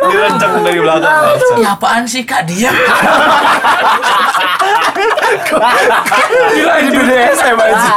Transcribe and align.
Direnceng 0.00 0.64
dari 0.64 0.80
belakang. 0.80 1.38
Ya 1.60 1.76
apaan 1.76 2.08
sih 2.08 2.24
kak 2.24 2.48
dia? 2.48 2.72
Gila 6.50 6.74
ini 6.82 6.90
BDSM 6.90 7.58
aja. 7.58 7.92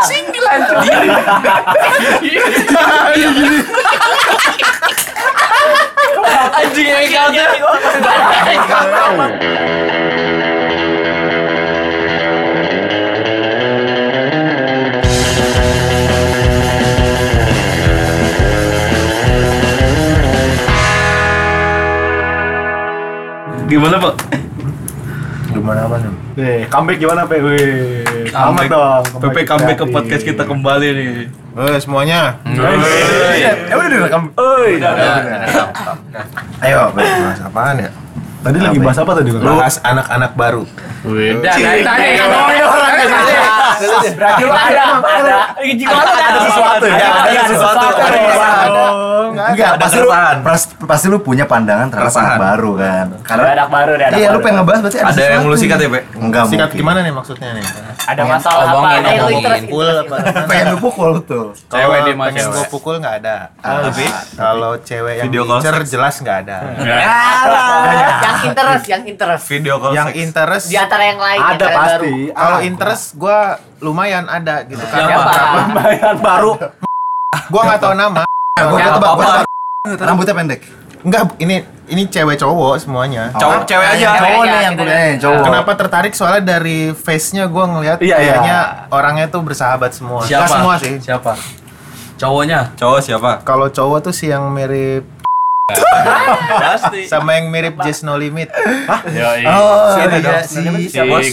Anjing 6.54 6.88
yang 6.88 7.07
kata. 7.09 7.45
Gimana 23.73 23.97
pak? 23.97 24.13
Gimana 25.50 25.79
apa 25.89 25.95
nih? 25.97 26.14
Nih, 26.33 26.59
comeback 26.69 26.97
gimana, 27.01 27.21
Pe? 27.25 27.41
Wih, 27.41 28.05
selamat 28.29 28.45
Comeback. 28.54 28.69
dong. 28.69 29.04
PP 29.18 29.37
comeback 29.50 29.77
ke 29.81 29.86
podcast 29.89 30.23
kita 30.23 30.43
kembali 30.45 30.87
nih. 30.93 31.09
Eh 31.54 31.78
semuanya. 31.81 32.38
Eh, 32.45 33.73
udah 33.73 33.89
direkam. 33.89 34.30
Oh, 34.38 34.61
Ayo, 36.61 36.94
bahas 36.94 37.41
apaan 37.41 37.81
ya? 37.81 37.89
Tadi 38.44 38.58
lagi 38.59 38.78
bahas 38.78 39.00
apa 39.00 39.11
tadi? 39.16 39.30
Bahas 39.31 39.75
anak-anak 39.80 40.31
baru. 40.36 40.64
Udah 41.03 41.56
dari 41.56 41.81
tadi 41.81 42.08
ngomongin 42.20 42.64
orang 42.64 42.94
tadi. 42.95 43.36
Berarti 44.14 44.44
lu 44.44 44.52
ada 44.53 44.84
ada 45.00 45.38
jika 45.64 45.94
lu 45.95 46.11
ada 46.11 46.39
sesuatu 46.44 46.86
ya. 46.86 47.08
Ada 47.23 47.42
sesuatu. 47.48 47.86
Ada 47.88 48.17
sesuatu. 48.20 48.86
Enggak, 49.34 49.70
Ada 49.75 49.81
pasti 49.81 49.98
lu, 49.98 50.09
pasti 50.86 51.06
lu 51.09 51.17
punya 51.20 51.50
pandangan 51.50 51.89
terhadap 51.89 52.14
anak 52.14 52.38
baru 52.38 52.72
kan. 52.78 53.06
Ada 53.25 53.44
anak 53.58 53.67
baru, 53.72 53.92
ada 53.98 54.06
Iya, 54.14 54.28
lu 54.30 54.40
pengen 54.44 54.56
ngebahas 54.62 54.80
berarti 54.86 55.00
ada, 55.02 55.10
Ada 55.10 55.23
yang 55.26 55.44
lu 55.50 55.56
sikat 55.58 55.78
ya, 55.82 55.89
Pe? 55.89 56.00
Enggak 56.14 56.44
Sikat 56.52 56.70
gimana 56.76 57.00
nih 57.02 57.14
maksudnya 57.16 57.50
nih? 57.58 57.66
Ada 58.04 58.22
masalah 58.28 58.66
apa? 58.70 58.88
Ada 59.00 59.10
yang 59.10 59.28
interest- 59.34 59.62
Pukul 59.64 59.89
apa? 59.89 60.16
Pengen 60.45 60.66
lu 60.70 60.78
pukul 60.78 61.12
tuh. 61.26 61.45
Cewek 61.72 62.00
dia 62.06 62.14
mah 62.14 62.26
pengen 62.30 62.44
cewek. 62.45 62.54
gua 62.54 62.66
pukul 62.70 62.95
nggak 63.02 63.16
ada. 63.23 63.38
Tapi 63.58 64.06
Kalau 64.38 64.72
cewek 64.78 65.14
yang 65.17 65.32
jelas 65.88 66.14
nggak 66.22 66.38
ada. 66.45 66.58
Yang 68.34 68.45
interest, 68.48 68.86
yang 68.86 69.03
interest. 69.06 69.44
video 69.48 69.73
call 69.78 69.92
Yang 69.92 70.09
seks. 70.09 70.20
interest 70.20 70.66
Di 70.67 70.78
antara 70.78 71.03
yang 71.06 71.20
lain. 71.20 71.39
Ada 71.39 71.53
yang 71.64 71.78
pasti. 71.78 72.14
kalau 72.31 72.58
Ah. 72.58 72.62
interest 72.64 73.03
gua 73.14 73.38
lumayan 73.80 74.26
ada 74.26 74.56
gitu 74.64 74.81
kan. 74.81 75.00
Siapa? 75.00 75.31
Bayan 75.78 76.17
baru. 76.17 76.52
Gua 77.48 77.61
nggak 77.64 77.80
tahu 77.80 77.94
nama. 77.94 78.22
Nah, 78.26 78.64
gua 78.66 78.78
Ya, 78.78 78.88
gua 78.88 78.95
tebak. 78.95 79.45
Rambutnya 80.00 80.34
pendek. 80.34 80.61
Enggak, 81.04 81.36
ini 81.38 81.59
ini 81.86 82.08
cewek 82.08 82.39
cowok 82.39 82.80
semuanya. 82.80 83.28
Cowok 83.36 83.67
cewek 83.67 83.88
aja. 83.92 84.08
Cowok 84.16 84.44
nih 84.45 84.59
yang 84.61 84.73
gue 84.73 84.88
eh, 84.88 85.11
cowok. 85.20 85.44
Kenapa 85.44 85.72
tertarik 85.76 86.14
soalnya 86.14 86.56
dari 86.56 86.95
face-nya 86.95 87.44
gua 87.45 87.67
ngelihat 87.67 88.00
Iya, 88.00 88.16
iya. 88.16 88.16
kayaknya 88.31 88.58
orangnya 88.89 89.26
tuh 89.28 89.44
bersahabat 89.44 89.92
semua. 89.92 90.23
Siapa? 90.23 90.39
Nggak 90.39 90.56
semua 90.56 90.76
sih. 90.80 90.94
Siapa? 90.98 91.36
Cowoknya. 92.16 92.72
Cowok 92.73 93.00
siapa? 93.04 93.31
Kalau 93.44 93.67
cowok 93.67 94.00
tuh 94.02 94.14
sih 94.14 94.31
yang 94.31 94.48
mirip 94.48 95.04
Pasti. 96.64 97.02
sama 97.06 97.36
yang 97.36 97.48
mirip 97.48 97.76
Just 97.82 98.04
No 98.04 98.16
Limit. 98.16 98.50
Oh, 98.50 99.94
Siapa 99.94 100.18
iya 100.18 100.42
dong? 100.42 100.46
sih. 100.46 101.02
Bos. 101.06 101.28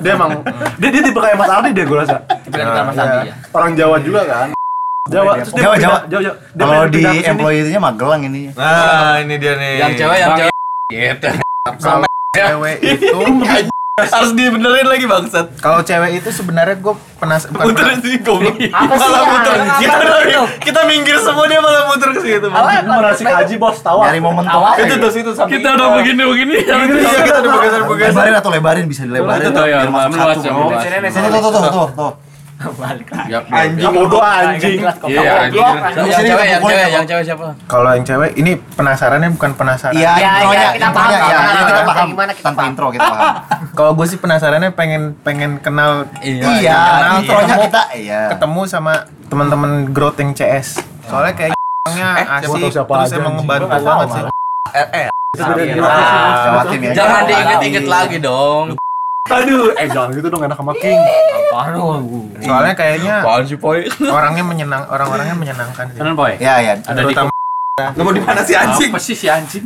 Dia 0.00 0.16
emang 0.16 0.40
dia 0.80 0.88
dia 0.88 1.02
tipe 1.04 1.20
kayak 1.20 1.36
Mas 1.36 1.52
Ardi 1.52 1.70
deh 1.70 1.84
gue 1.84 1.98
rasa. 1.98 2.24
Bukan 2.24 2.58
kita 2.58 2.82
Mas 2.82 2.96
Andi 2.96 3.18
ya. 3.28 3.34
Orang 3.52 3.72
Jawa 3.76 3.96
juga 4.00 4.22
kan. 4.24 4.48
Jawa, 5.02 5.32
terus 5.36 5.52
dia 5.52 5.62
Jawa, 5.66 5.74
Jawa. 5.76 5.98
Jawa, 6.06 6.20
Jawa. 6.22 6.36
Dia 6.48 6.64
Kalau 6.64 6.84
di 6.86 7.00
sini. 7.02 7.26
employee-nya 7.26 7.80
Magelang 7.82 8.22
ini. 8.22 8.42
Nah, 8.54 9.18
ini 9.18 9.34
dia 9.36 9.52
nih. 9.58 9.72
Yang 9.78 9.92
cewek 9.98 10.18
yang 10.18 10.32
cewek. 10.38 10.54
Gitu. 10.88 11.28
Kalau 11.76 12.06
cewek 12.32 12.76
itu 12.80 13.18
harus 13.92 14.32
dibenerin 14.32 14.88
lagi 14.88 15.04
bangsat. 15.04 15.52
kalau 15.60 15.84
cewek 15.84 16.16
itu 16.16 16.32
sebenarnya 16.32 16.80
gue 16.80 16.96
penas 17.20 17.44
Muter 17.44 18.00
sih 18.00 18.24
goblok. 18.24 18.56
Apa 18.56 18.88
sih 18.88 19.04
Malah 19.04 19.20
ya? 19.20 19.28
muter. 19.28 19.52
Kita 19.76 19.96
itu? 20.00 20.42
kita 20.64 20.80
minggir 20.88 21.20
semua 21.20 21.44
dia 21.44 21.60
malah 21.60 21.92
muter 21.92 22.08
ke 22.16 22.20
situ. 22.24 22.48
Apa? 22.48 22.80
Itu 22.80 22.88
menasik 22.88 23.28
haji 23.28 23.54
bos 23.60 23.84
tahu. 23.84 24.00
Nyari 24.00 24.20
momen 24.24 24.48
Awal. 24.48 24.80
Itu 24.80 24.96
tuh 24.96 25.10
situ 25.12 25.30
sampai. 25.36 25.60
Kita 25.60 25.76
udah 25.76 25.88
begini-begini. 26.00 26.54
Iya, 26.64 27.20
kita 27.20 27.38
udah 27.44 27.52
bergeser-bergeser. 27.52 28.16
Lebarin 28.16 28.34
atau 28.40 28.50
lebarin 28.56 28.84
bisa 28.88 29.04
dilebarin. 29.04 29.44
Itu 29.44 29.50
tuh 29.52 29.64
ya, 29.68 29.78
masuk 29.84 30.16
luas 30.16 30.36
satu. 30.40 30.40
ya, 30.40 30.52
Tuh, 30.56 30.64
luas. 30.64 31.52
Tuh, 31.52 31.88
tuh, 31.92 32.10
tuh, 32.62 32.72
tuh, 32.72 32.86
tuh. 33.02 33.52
Anjing 33.52 33.92
bodoh 33.92 34.22
anjing. 34.22 34.76
Iya, 34.78 35.32
anjing. 35.42 35.62
Yang 36.06 36.22
cewek, 36.22 36.46
yang 36.46 36.62
cewek, 36.62 36.78
ya, 36.78 36.88
yang 36.88 37.06
cewek 37.06 37.24
siapa? 37.24 37.46
kalau 37.66 37.90
yang 37.90 38.04
cewek 38.04 38.30
ini 38.38 38.52
penasarannya 38.72 39.28
bukan 39.34 39.50
penasaran. 39.54 39.92
Iya, 39.92 40.12
Ya, 40.14 40.30
intronya, 40.38 40.60
ya, 40.62 40.70
kita 40.72 40.88
paham, 40.90 41.10
ya, 41.10 41.18
iya, 41.18 41.38
kita 41.62 41.82
paham. 41.82 42.06
Gimana 42.08 42.32
kita 42.32 42.46
Tanpa 42.46 42.58
paham. 42.58 42.70
intro 42.70 42.86
kita 42.90 43.04
paham. 43.04 43.34
Kalau 43.78 43.90
gue 43.96 44.06
sih 44.06 44.18
penasarannya 44.20 44.70
pengen 44.72 45.02
pengen 45.20 45.50
kenal 45.58 46.06
Iya, 46.20 46.44
kenal, 46.44 47.14
intronya 47.18 47.46
ketemu- 47.48 47.64
kita, 47.66 47.82
iya. 47.96 48.20
ketemu 48.30 48.60
sama 48.68 48.92
teman-teman 49.26 49.70
growth 49.90 50.20
yang 50.20 50.36
CS. 50.36 50.84
Soalnya 51.08 51.34
kayak 51.34 51.52
tahu 51.82 52.54
asik 52.62 52.78
terus 52.78 53.12
emang 53.12 53.40
ngebantu 53.40 53.66
banget 53.68 54.08
sih. 54.08 54.22
RR. 54.72 55.10
Iya. 55.32 56.68
tim 56.68 56.80
ya. 56.84 56.92
Jangan 56.92 57.22
diinget-inget 57.24 57.86
lagi 57.88 58.16
dong. 58.20 58.76
Aduh, 59.32 59.70
eh 59.78 59.86
jangan 59.86 60.10
gitu 60.10 60.26
dong 60.26 60.42
enak 60.42 60.58
sama 60.58 60.74
King. 60.74 60.98
Apaan 60.98 61.78
lu? 61.78 62.26
Soalnya 62.42 62.74
kayaknya 62.74 63.22
Apaan 63.22 63.46
sih, 63.46 63.54
Poy? 63.54 63.86
orangnya 64.02 64.42
menyenang 64.42 64.82
orang-orangnya 64.90 65.38
menyenangkan 65.38 65.94
sih. 65.94 65.98
Tenan, 66.02 66.18
Poy. 66.18 66.34
Ya, 66.42 66.58
ya. 66.58 66.74
Terutama 66.82 67.30
Lu 67.96 68.04
mau 68.04 68.12
di 68.12 68.20
mana 68.20 68.44
sih 68.44 68.52
anjing? 68.52 68.92
Apa 68.92 69.00
sih 69.00 69.16
si 69.16 69.32
anjing? 69.32 69.64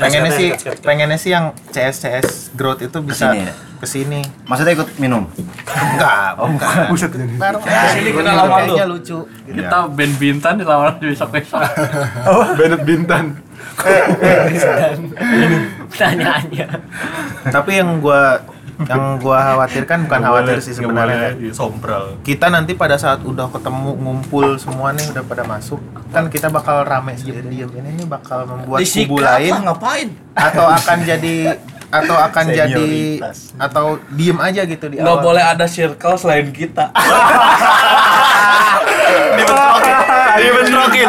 pengennya 0.00 0.32
sih 0.32 0.48
pengennya 0.80 1.18
sih 1.20 1.36
yang 1.36 1.52
CS 1.68 1.96
CS 2.00 2.28
growth 2.56 2.80
itu 2.80 2.96
bisa 3.04 3.28
Ke 3.28 3.36
sini 3.36 3.44
ya? 3.44 3.52
ke 3.76 3.86
sini. 3.86 4.20
Maksudnya 4.48 4.72
ikut 4.72 4.88
minum. 4.96 5.28
Enggak, 5.68 6.32
bukan. 6.40 6.76
Buset 6.90 7.12
ini. 7.12 7.36
Ke 7.36 7.68
sini 7.92 8.08
juga 8.08 8.32
sama 8.32 8.64
lu. 8.64 8.96
lucu. 8.96 9.18
Kita 9.44 9.78
band 9.84 10.14
bintan 10.16 10.54
dilawan 10.56 10.96
besok-besok. 11.02 11.60
Oh, 12.24 12.56
Bennett 12.56 12.86
Bintan. 12.86 13.36
Pertanyaannya. 15.92 16.66
Tapi 17.52 17.70
yang 17.76 18.00
gua 18.00 18.40
yang 18.84 19.16
gua 19.16 19.40
khawatirkan 19.40 20.04
bukan 20.04 20.20
khawatir 20.20 20.56
sih 20.60 20.76
sebenarnya. 20.76 21.32
Sombral. 21.56 22.20
Kita 22.20 22.52
nanti 22.52 22.76
pada 22.76 23.00
saat 23.00 23.24
udah 23.24 23.48
ketemu 23.48 23.96
ngumpul 23.96 24.60
semua 24.60 24.92
nih 24.92 25.08
udah 25.16 25.24
pada 25.24 25.48
masuk, 25.48 25.80
kan 26.12 26.28
kita 26.28 26.52
bakal 26.52 26.84
rame 26.84 27.16
sendiri 27.16 27.40
diem 27.48 27.72
ini 27.72 28.04
nih 28.04 28.06
bakal 28.06 28.44
membuat 28.44 28.84
kubu 28.84 29.24
lain 29.24 29.52
ngapain? 29.64 30.08
atau 30.36 30.68
akan 30.68 30.98
jadi 31.02 31.56
atau 31.86 32.16
akan 32.18 32.44
jadi 32.50 32.88
atau 33.56 33.86
diem 34.12 34.36
aja 34.36 34.66
gitu 34.66 34.90
di 34.90 35.00
Nggak 35.00 35.16
awal. 35.16 35.24
boleh 35.24 35.44
ada 35.46 35.64
circle 35.64 36.18
selain 36.20 36.52
kita. 36.52 36.92
Dibentrokin. 40.36 41.08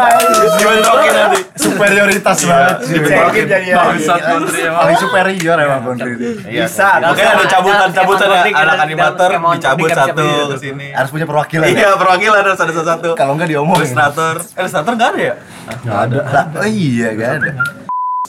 Dibentrokin 0.57 1.11
nanti. 1.13 1.39
Superioritas 1.57 2.37
banget. 2.47 2.75
Dibentrokin 2.87 3.43
jadi 3.47 3.67
Bangsat 3.75 4.19
Putri 4.23 4.59
emang. 4.63 4.81
Paling 4.81 4.97
superior 4.97 5.57
emang 5.59 5.79
Gondri. 5.83 6.13
Bisa. 6.47 6.87
Makanya 7.01 7.31
ada 7.35 7.45
cabutan-cabutan 7.45 8.27
ya, 8.27 8.41
Emang 8.47 8.61
anak 8.63 8.77
animator 8.87 9.29
dicabut 9.33 9.89
satu 9.91 10.23
bisa 10.23 10.53
ke 10.53 10.57
sini. 10.61 10.87
Harus 10.95 11.09
punya 11.11 11.25
perwakilan. 11.27 11.65
ya? 11.67 11.73
Iya, 11.75 11.89
perwakilan 11.97 12.41
harus 12.43 12.61
ada 12.61 12.73
satu. 12.73 13.09
Kalau 13.13 13.33
enggak 13.35 13.49
diomongin. 13.51 13.83
Ilustrator. 13.83 14.35
Eh, 14.39 14.59
Ilustrator 14.63 14.91
enggak 14.95 15.09
ada 15.13 15.19
ya? 15.19 15.33
Enggak 15.67 15.99
ada. 16.07 16.19
Oh 16.57 16.67
iya, 16.67 17.07
enggak 17.11 17.31
ada. 17.41 17.49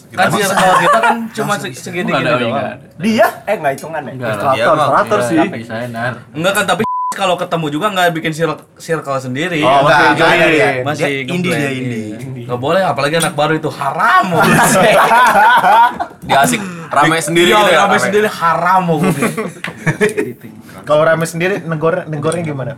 Kan 0.09 0.33
circle 0.33 0.77
kita 0.81 0.99
kan 1.05 1.17
cuma 1.31 1.55
segini 1.61 2.11
gini 2.11 2.25
doang. 2.25 2.81
Dia? 2.97 3.27
Eh 3.45 3.55
enggak 3.61 3.73
hitungan 3.77 4.03
ya? 4.03 4.13
Iya, 4.13 4.25
Ilustrator, 4.25 4.75
ilustrator 4.75 5.19
sih. 5.23 5.39
Enggak 6.33 6.53
kan 6.57 6.65
tapi 6.67 6.88
kalau 7.19 7.34
ketemu 7.34 7.67
juga 7.69 7.87
nggak 7.91 8.15
bikin 8.15 8.31
circle, 8.31 8.62
circle 8.79 9.19
sendiri. 9.19 9.59
Oh, 9.61 9.83
enggak, 9.83 9.83
Masih 9.83 10.06
enggak 10.15 10.49
dia. 10.49 10.69
Masih 10.87 11.03
Dia 11.03 11.11
indie 11.27 11.51
dia 11.51 11.71
indie. 11.75 12.09
Nggak 12.47 12.61
boleh, 12.62 12.81
apalagi 12.81 13.19
anak 13.19 13.34
baru 13.34 13.59
itu 13.59 13.69
haram. 13.69 14.38
Dia 16.23 16.38
asik 16.44 16.61
rame 16.88 17.19
sendiri 17.19 17.50
Iya, 17.50 17.59
gitu 17.59 17.69
ya. 17.69 17.79
rame 17.79 17.91
rame. 17.91 17.99
sendiri 17.99 18.29
haram. 18.31 18.85
Kalau 20.88 21.03
rame 21.05 21.26
sendiri 21.26 21.61
negor 21.61 22.06
negornya 22.06 22.43
gimana? 22.47 22.73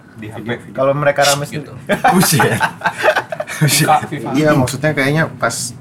Kalau 0.72 0.96
mereka 0.96 1.22
rame 1.22 1.44
sendiri. 1.44 1.70
Buset. 2.14 2.58
Iya, 4.34 4.56
maksudnya 4.56 4.90
kayaknya 4.90 5.28
pas 5.28 5.76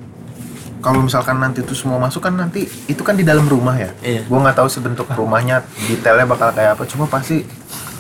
kalau 0.80 1.04
misalkan 1.04 1.36
nanti 1.36 1.60
itu 1.60 1.76
semua 1.76 2.00
masuk 2.00 2.24
kan 2.24 2.32
nanti 2.32 2.64
itu 2.88 3.04
kan 3.04 3.12
di 3.12 3.28
dalam 3.28 3.44
rumah 3.46 3.76
ya. 3.76 3.92
Iya. 4.00 4.24
Gua 4.26 4.40
nggak 4.42 4.58
tahu 4.58 4.70
sebentuk 4.72 5.12
rumahnya 5.12 5.62
detailnya 5.86 6.24
bakal 6.24 6.56
kayak 6.56 6.80
apa. 6.80 6.88
Cuma 6.88 7.06
pasti 7.06 7.44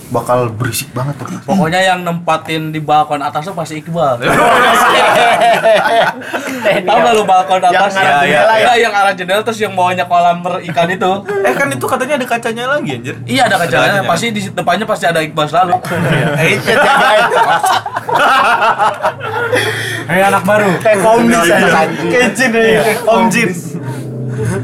bakal 0.09 0.49
berisik 0.49 0.89
banget 0.89 1.21
tuh. 1.21 1.29
Pokoknya 1.45 1.85
yang 1.85 2.01
nempatin 2.01 2.73
di 2.73 2.81
balkon 2.81 3.21
atas 3.21 3.45
tuh 3.45 3.53
pasti 3.53 3.77
Iqbal. 3.77 4.17
Tahu 6.89 6.97
nggak 6.97 7.13
lu 7.13 7.23
balkon 7.29 7.61
atas? 7.61 7.93
Yang 7.93 8.01
arah 8.01 8.25
ya, 8.25 8.41
jendela 8.41 8.55
ya, 8.57 8.73
yang 8.81 8.93
arah 8.93 9.13
jendela 9.13 9.41
terus 9.45 9.61
yang 9.61 9.77
bawahnya 9.77 10.09
kolam 10.09 10.41
ikan 10.41 10.89
itu. 10.89 11.11
Eh 11.45 11.53
kan 11.53 11.69
itu 11.69 11.85
katanya 11.85 12.17
ada 12.17 12.25
kacanya 12.25 12.63
lagi 12.73 12.97
anjir. 12.97 13.15
Iya 13.29 13.45
ada 13.45 13.61
kacanya, 13.61 14.01
kacanya. 14.01 14.09
pasti 14.09 14.27
di 14.33 14.41
depannya 14.49 14.85
pasti 14.89 15.05
ada 15.05 15.21
Iqbal 15.21 15.47
selalu. 15.47 15.73
Eh. 16.39 16.55
Hei 20.09 20.25
anak 20.25 20.41
baru. 20.41 20.73
Kayak 20.81 21.05
komdis 21.05 21.45
Iya. 21.45 21.85
Kayak 22.09 22.33
Jin 22.33 22.49
ya, 22.57 22.81
Om 23.05 23.29
Jin. 23.29 23.49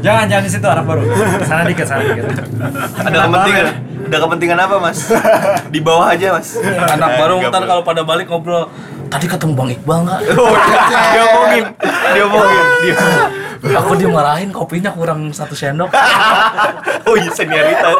Jangan 0.02 0.26
jangan 0.26 0.42
di 0.42 0.50
situ 0.50 0.66
anak 0.66 0.82
baru. 0.88 1.06
Sana 1.46 1.62
dikit, 1.68 1.86
sana 1.86 2.02
dikit. 2.02 2.26
Ada 2.98 3.30
kepentingan. 3.30 3.66
Ada 4.06 4.22
kepentingan 4.22 4.58
apa, 4.62 4.76
Mas? 4.78 5.10
Di 5.74 5.80
bawah 5.82 6.14
aja, 6.14 6.38
Mas. 6.38 6.54
Anak 6.62 7.10
baru 7.18 7.42
ntar 7.50 7.62
kalau 7.66 7.82
pada 7.82 8.06
balik 8.06 8.30
ngobrol, 8.30 8.70
tadi 9.10 9.26
ketemu 9.26 9.52
Bang 9.58 9.70
Iqbal 9.74 9.98
nggak? 10.06 10.20
Oh, 10.38 10.54
dia 10.54 11.22
omongin. 11.26 11.64
Dia 12.14 12.22
omongin. 12.22 12.64
Dia. 12.86 12.94
Aku 13.82 13.98
dimarahin 13.98 14.54
kopinya 14.54 14.94
kurang 14.94 15.34
satu 15.34 15.58
sendok. 15.58 15.90
Oh 17.10 17.14
iya 17.14 17.30
senioritas. 17.30 17.94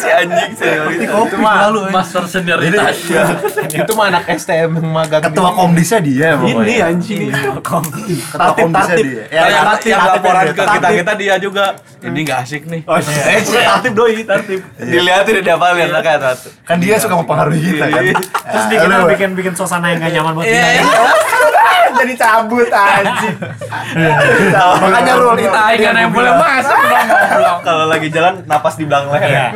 Si 0.00 0.08
anjing 0.08 0.52
senioritas. 0.56 1.12
Kopi 1.12 1.36
lalu. 1.36 1.80
Master 1.92 2.24
senioritas. 2.24 2.96
Itu 3.68 3.92
mah 3.92 4.08
anak 4.08 4.24
STM 4.40 4.80
yang 4.80 4.88
magang. 4.88 5.20
Ketua 5.20 5.52
komdisnya 5.52 6.00
dia 6.00 6.32
Ini 6.40 6.74
anjing. 6.80 7.28
Ketua 7.60 8.52
komdisnya 8.56 8.96
dia. 8.96 9.24
Ya, 9.28 9.42
yang, 9.52 10.00
laporan 10.00 10.56
ke 10.56 10.64
kita 10.64 10.88
kita 11.04 11.12
dia 11.20 11.34
juga. 11.36 11.76
Ini 12.00 12.18
nggak 12.24 12.38
asik 12.46 12.62
nih. 12.72 12.80
Oh, 12.88 12.96
eh, 12.96 13.42
tertib 13.44 13.92
doi, 13.92 14.22
tertib. 14.24 14.60
Dilihatin 14.80 15.44
dia 15.44 15.54
apa 15.58 15.76
lihat 15.76 16.00
kayak 16.00 16.20
satu. 16.22 16.48
Kan 16.64 16.80
dia 16.80 16.96
suka 16.96 17.20
mempengaruhi 17.20 17.60
kita 17.60 17.86
kan. 17.90 18.02
Terus 18.24 18.66
bikin 18.72 18.88
Halo. 18.88 19.06
bikin 19.12 19.30
bikin 19.36 19.52
suasana 19.52 19.92
yang 19.92 20.00
gak 20.00 20.12
nyaman 20.14 20.32
buat 20.40 20.46
Iya, 20.46 20.56
dia. 20.56 20.72
iya. 20.80 20.82
Jadi 21.98 22.14
cabut 22.14 22.70
anjing. 22.70 23.36
Makanya 24.78 25.12
rule 25.18 25.38
itu. 25.42 25.50
Ah, 25.50 25.74
ikan 25.74 25.96
yang 25.98 26.12
boleh 26.14 26.32
masuk. 26.38 26.78
Kalau 27.66 27.84
lagi 27.90 28.08
jalan 28.12 28.37
napas 28.46 28.74
di 28.76 28.84
belakang 28.84 29.10
leher. 29.10 29.28
Iya. 29.28 29.46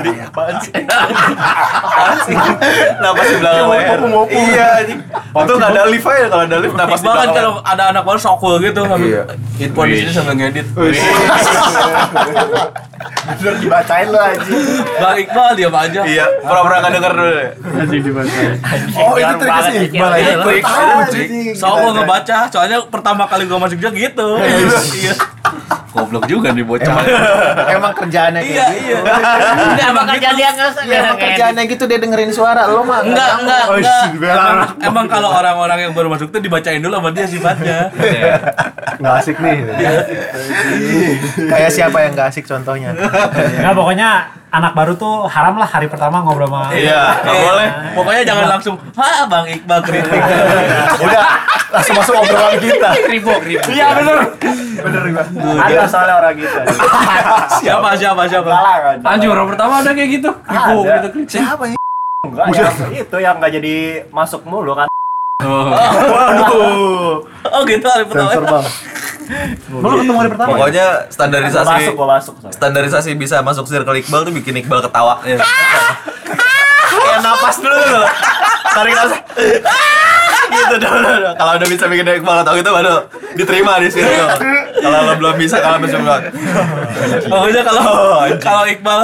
Di 0.00 0.12
apaan 0.24 0.54
sih? 0.58 0.72
Apaan 0.74 2.16
sih? 2.26 2.36
Napas 2.98 3.26
di 3.28 3.36
belakang 3.38 3.66
leher. 3.70 3.98
Iya 4.32 4.66
anjing. 4.82 5.00
Untung 5.34 5.56
nggak 5.58 5.70
ada 5.74 5.82
lift 5.86 6.06
aja 6.06 6.26
kalau 6.30 6.44
ada 6.46 6.56
lift 6.58 6.74
napas 6.74 6.98
di 6.98 7.06
kan 7.06 7.14
belakang 7.14 7.34
kalau 7.34 7.52
ada 7.62 7.82
anak 7.92 8.02
baru 8.02 8.18
sok 8.18 8.36
cool 8.40 8.56
gitu 8.58 8.80
sambil 8.86 9.22
hitphone 9.58 9.88
di 9.90 9.96
sini 10.02 10.10
sambil 10.10 10.34
ngedit. 10.38 10.66
Bener 13.24 13.54
dibacain 13.56 14.06
lu 14.12 14.18
anjing. 14.20 14.60
Bang 15.00 15.16
Iqbal 15.16 15.52
diam 15.56 15.74
aja. 15.74 16.00
Iya, 16.04 16.24
pura-pura 16.44 16.76
nggak 16.84 16.92
denger 16.92 17.12
dulu. 17.16 17.40
Anjing 17.80 18.02
dibacain. 18.04 18.52
Oh, 18.94 19.16
itu 19.16 19.34
triknya 19.40 19.62
sih 19.64 19.74
Iqbal 19.88 20.10
Iya, 20.12 20.20
aja. 20.20 20.44
trik. 20.44 20.62
Tahu, 20.64 20.84
Itu 20.84 20.94
anjing. 21.00 21.54
So 21.56 21.66
gua 21.72 21.92
ngebaca, 21.96 22.38
soalnya 22.52 22.78
pertama 22.88 23.24
kali 23.24 23.48
gua 23.48 23.58
masuk 23.64 23.80
juga 23.80 23.90
gitu. 23.96 24.28
Iya. 24.38 25.14
Goblok 25.94 26.26
juga 26.26 26.50
nih 26.50 26.66
bocah. 26.66 26.96
Emang 27.70 27.94
kerjaannya 27.94 28.40
kayak 28.42 28.50
Iya, 28.50 28.66
gitu. 28.74 28.82
iya. 28.82 28.98
Ini 29.54 29.82
emang 29.86 30.06
gitu. 30.10 30.26
Iya, 30.34 30.48
emang 31.00 31.18
kerjaannya 31.18 31.62
gitu 31.70 31.84
dia 31.86 31.98
dengerin 32.02 32.32
suara 32.34 32.66
lo 32.66 32.82
mah. 32.82 33.06
Enggak, 33.06 33.30
enggak, 33.38 33.62
Oh, 33.70 33.78
enggak. 33.78 34.02
Emang, 34.18 34.58
emang 34.82 35.06
kalau 35.06 35.30
orang-orang 35.30 35.78
yang 35.86 35.92
baru 35.94 36.10
masuk 36.10 36.34
tuh 36.34 36.42
dibacain 36.42 36.82
dulu 36.82 36.98
sama 36.98 37.14
dia 37.14 37.26
sifatnya. 37.30 37.78
Nggak 38.98 39.14
asik 39.22 39.36
nih. 39.38 39.58
Kayak 41.46 41.70
siapa 41.70 41.98
yang 42.02 42.12
gak 42.12 42.28
asik 42.34 42.44
contohnya? 42.44 42.90
Enggak 42.90 43.74
pokoknya 43.74 44.10
anak 44.54 44.72
baru 44.78 44.94
tuh 44.94 45.26
haram 45.26 45.58
lah 45.58 45.66
hari 45.66 45.90
pertama 45.90 46.22
ngobrol 46.22 46.46
sama 46.46 46.70
Iya, 46.70 47.18
nggak 47.26 47.36
boleh. 47.42 47.68
Pokoknya 47.98 48.22
jangan 48.22 48.46
langsung, 48.54 48.74
"Ha, 48.94 49.26
Bang 49.26 49.50
Iqbal 49.50 49.80
kritik." 49.82 50.20
Udah 51.02 51.22
langsung 51.74 51.94
masuk 51.98 52.14
obrolan 52.14 52.54
kita. 52.62 52.90
Kribo, 53.10 53.34
kribo. 53.42 53.66
Iya 53.74 53.86
bener. 53.98 54.16
Ada 55.58 55.82
soalnya 55.90 56.14
orang 56.22 56.34
gitu. 56.38 56.58
Siapa, 57.58 57.88
siapa, 57.98 58.22
siapa? 58.30 58.50
Anjir, 59.02 59.28
orang 59.34 59.48
pertama 59.50 59.82
ada 59.82 59.90
kayak 59.90 60.10
gitu. 60.22 60.30
Kribo 60.46 60.86
Ada. 60.86 60.94
gitu 61.02 61.08
kritik. 61.18 61.38
Siapa 61.42 61.64
ya? 61.66 61.76
Enggak, 62.24 62.46
itu 62.94 63.16
yang 63.20 63.36
nggak 63.42 63.52
jadi 63.60 63.76
masuk 64.14 64.46
mulu 64.46 64.72
kan. 64.78 64.88
Waduh. 65.42 67.26
Oh 67.50 67.62
gitu 67.66 67.86
hari 67.90 68.06
pertama. 68.06 68.62
Lu 69.82 69.88
ketemu 69.94 70.18
hari 70.18 70.30
pertama? 70.30 70.48
Pokoknya 70.52 70.86
Gua 71.00 71.10
standarisasi 71.10 71.74
masuk, 71.74 71.94
gua 71.94 72.08
masuk. 72.16 72.34
standarisasi 72.50 73.10
bisa 73.14 73.36
masuk 73.40 73.64
circle 73.66 73.96
Iqbal 73.96 74.20
tuh 74.22 74.32
bikin 74.32 74.54
Iqbal 74.60 74.80
ketawa. 74.80 75.20
Iya. 75.26 75.40
Kayak 76.94 77.20
napas 77.20 77.56
dulu 77.58 77.74
tuh. 77.74 77.98
loh. 77.98 78.10
Tarik 78.70 78.92
nafas. 78.94 79.18
gitu 80.54 80.76
dulu. 80.78 81.10
Kalau 81.34 81.52
udah 81.56 81.68
bisa 81.68 81.84
bikin 81.88 82.06
Iqbal 82.06 82.34
ketawa 82.42 82.56
gitu 82.56 82.70
baru 82.70 82.94
diterima 83.34 83.72
di 83.78 83.88
circle. 83.90 84.28
Kalau 84.74 84.98
lo 85.00 85.12
belum 85.16 85.34
bisa 85.34 85.56
kalau 85.58 85.80
masih 85.80 85.98
belum. 85.98 86.20
Pokoknya 87.26 87.62
kalau 87.64 87.84
kalau 88.38 88.62
Iqbal 88.64 89.00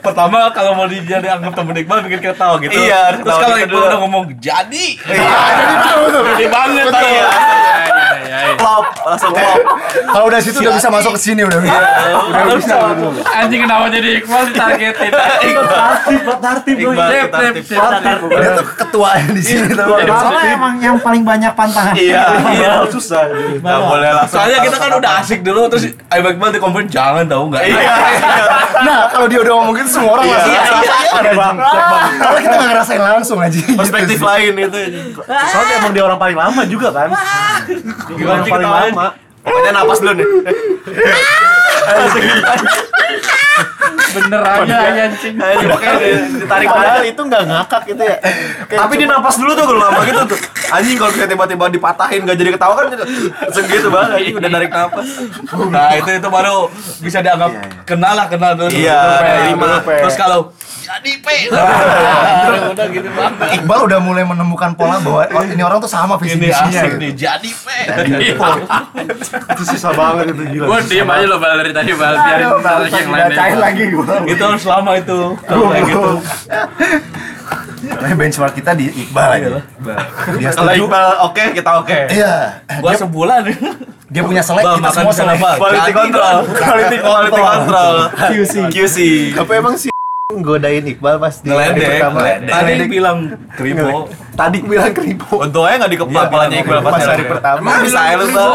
pertama 0.00 0.38
kalau 0.54 0.72
mau 0.72 0.86
dia 0.86 1.18
dianggap 1.20 1.52
temen 1.52 1.74
Iqbal 1.76 1.98
bikin 2.06 2.20
kita 2.22 2.36
tahu 2.38 2.54
gitu. 2.64 2.72
Iya, 2.72 3.18
Terus 3.20 3.26
ketawa 3.26 3.40
kalau 3.42 3.56
Iqbal 3.60 3.82
udah 3.84 3.98
ngomong 4.00 4.24
jadi. 4.38 4.86
Iya. 5.04 5.36
Jadi 6.32 6.46
banget 6.48 6.86
Betul. 6.88 7.04
Iya. 7.04 7.28
Klop, 8.54 8.84
langsung 9.02 9.30
klop. 9.32 9.60
Kalau 9.90 10.24
udah 10.28 10.40
situ 10.40 10.58
udah 10.60 10.74
bisa 10.76 10.88
masuk 10.92 11.12
ke 11.16 11.20
sini 11.20 11.40
udah 11.44 11.58
bisa. 11.60 11.78
Udah 12.28 12.56
bisa. 12.56 12.74
Anjing 13.34 13.60
kenapa 13.64 13.84
jadi 13.88 14.08
Iqbal 14.20 14.42
ditargetin? 14.52 15.10
Iqbal 15.10 15.92
Sip, 16.04 16.22
tertib. 16.40 16.76
sip, 17.64 17.78
sip. 17.78 18.18
Dia 18.30 18.50
tuh 18.58 18.66
ketuanya 18.76 19.30
di 19.32 19.42
sini 19.42 19.66
tuh. 19.72 19.86
Soalnya 20.04 20.50
emang 20.54 20.74
yang 20.78 20.96
paling 21.00 21.22
banyak 21.24 21.52
pantangan. 21.56 21.94
Iya, 21.96 22.24
iya. 22.54 22.72
Susah. 22.90 23.26
Nggak 23.58 23.80
boleh 23.80 24.10
langsung. 24.12 24.36
Soalnya 24.38 24.58
kita 24.62 24.76
kan 24.76 24.90
udah 25.00 25.10
asik 25.22 25.40
dulu 25.40 25.60
terus 25.72 25.84
Ayo 26.12 26.20
Iqbal 26.28 26.50
dikomen 26.52 26.84
jangan 26.86 27.24
tahu 27.26 27.50
nggak? 27.50 27.62
Iya, 27.64 27.80
iya. 27.80 28.44
Nah, 28.84 28.98
kalau 29.08 29.26
dia 29.30 29.40
udah 29.40 29.52
ngomong 29.56 29.74
gitu 29.80 29.88
semua 30.00 30.20
orang 30.20 30.26
langsung. 30.28 30.52
Iya, 30.52 30.62
iya. 30.62 31.48
Kalau 32.20 32.38
kita 32.38 32.54
nggak 32.54 32.68
ngerasain 32.74 33.02
langsung 33.02 33.38
aja. 33.40 33.54
gitu 33.54 33.78
Perspektif 33.78 34.18
sih. 34.20 34.26
lain 34.26 34.52
itu. 34.58 34.78
Soalnya 35.24 35.74
emang 35.80 35.92
dia 35.94 36.02
orang 36.04 36.18
paling 36.18 36.36
lama 36.36 36.62
juga 36.66 36.88
kan. 36.92 37.08
Dia 38.14 38.24
orang 38.34 38.42
Anjing 38.42 38.54
paling 38.58 38.70
lama. 38.70 39.06
Pokoknya 39.44 39.70
napas 39.76 39.98
dulu 40.02 40.12
nih. 40.18 40.26
Bener 44.14 44.40
aja 44.40 44.76
anjing. 45.10 45.34
Anjing, 45.34 45.68
Pokoknya 45.68 45.94
ditarik 46.38 46.66
Padahal 46.70 47.00
balik. 47.02 47.12
itu 47.12 47.22
nggak 47.24 47.42
ngakak 47.44 47.82
gitu 47.90 48.02
ya. 48.02 48.16
Tapi 48.70 48.92
dia 48.94 49.06
napas 49.10 49.34
dulu 49.36 49.50
tuh 49.52 49.64
kalau 49.66 49.80
lama 49.82 50.00
gitu 50.04 50.22
tuh. 50.30 50.38
Anjing 50.70 50.96
kalau 50.96 51.10
bisa 51.10 51.26
tiba-tiba 51.26 51.64
dipatahin 51.68 52.20
gak 52.22 52.36
jadi 52.38 52.50
ketawa 52.54 52.74
kan 52.78 52.86
segitu 53.50 53.88
banget 53.90 54.10
anjing 54.22 54.34
udah 54.38 54.50
narik 54.50 54.70
napas. 54.70 55.06
Nah 55.68 55.90
itu 55.94 56.10
itu 56.14 56.28
baru 56.30 56.56
bisa 57.02 57.18
dianggap 57.20 57.50
kenal 57.84 58.14
lah 58.14 58.26
kenal 58.30 58.52
dulu. 58.54 58.70
Iya. 58.70 59.00
Terus 59.82 60.16
kalau 60.16 60.54
jadi 60.84 61.12
P. 61.16 61.26
Nah, 61.48 62.68
Udah 62.76 62.86
gitu 62.92 63.08
banget. 63.08 63.56
Iqbal 63.56 63.78
udah 63.88 63.98
mulai 64.04 64.20
menemukan 64.20 64.76
pola 64.76 65.00
bahwa 65.00 65.24
oh, 65.32 65.42
ini 65.42 65.64
orang 65.64 65.80
tuh 65.80 65.88
sama 65.88 66.20
visi 66.20 66.36
Ini 66.36 66.52
misinya. 66.52 66.82
gitu. 66.84 66.96
nih 67.00 67.12
jadi 67.16 67.50
P. 67.50 67.66
Itu 69.56 69.62
susah 69.64 69.92
banget 69.96 70.36
itu 70.36 70.44
gila. 70.44 70.66
Gue 70.68 70.78
diem 70.84 71.08
aja 71.08 71.24
lo 71.24 71.36
bal 71.40 71.56
dari 71.56 71.72
tadi 71.72 71.90
bal 71.96 72.14
biarin 72.14 72.48
bal 72.60 72.80
yang 72.84 73.08
lain. 73.08 73.73
Lagi 73.74 73.84
gua. 73.90 74.16
Itu 74.24 74.42
harus 74.46 74.64
lama 74.64 74.92
itu. 74.94 75.18
Kalau 75.42 75.66
kayak 75.68 75.84
gitu. 75.90 76.10
Makanya 77.84 78.16
benchmark 78.16 78.54
kita 78.56 78.70
di 78.72 78.86
Iqbal 78.88 79.28
aja. 79.28 79.48
Dia 80.40 80.50
Kalau 80.54 80.72
setuju. 80.72 80.84
Iqbal 80.86 81.06
oke, 81.26 81.44
kita 81.52 81.70
oke. 81.82 81.98
Iya. 82.08 82.34
Gua 82.80 82.90
Dia, 82.94 83.00
sebulan. 83.02 83.42
dia 84.04 84.22
punya 84.22 84.42
selek, 84.46 84.62
kita 84.62 84.78
makan 84.78 84.94
semua 84.94 85.14
selek. 85.16 85.38
Quality 85.58 85.92
control. 85.92 86.36
Quality 86.62 86.96
quality 87.02 87.42
control. 87.42 87.94
QC. 88.30 88.54
QC. 88.70 88.96
Apa 89.34 89.52
emang 89.58 89.74
sih 89.74 89.90
godain 90.46 90.84
Iqbal 90.86 91.18
pas 91.18 91.34
di 91.42 91.50
Ngeledek. 91.50 91.88
pertama? 92.00 92.18
Tadi 92.40 92.72
bilang 92.86 93.18
kripo. 93.52 94.08
Tadi 94.34 94.58
bilang 94.64 94.90
keribu. 94.90 95.46
Untungnya 95.46 95.74
nggak 95.84 95.92
dikepal 95.94 96.22
kepalanya 96.30 96.56
Iqbal 96.62 96.80
pas, 96.82 97.02
hari 97.04 97.24
pertama. 97.26 97.58
Emang 97.60 97.76
bisa 97.84 98.00
lu? 98.18 98.48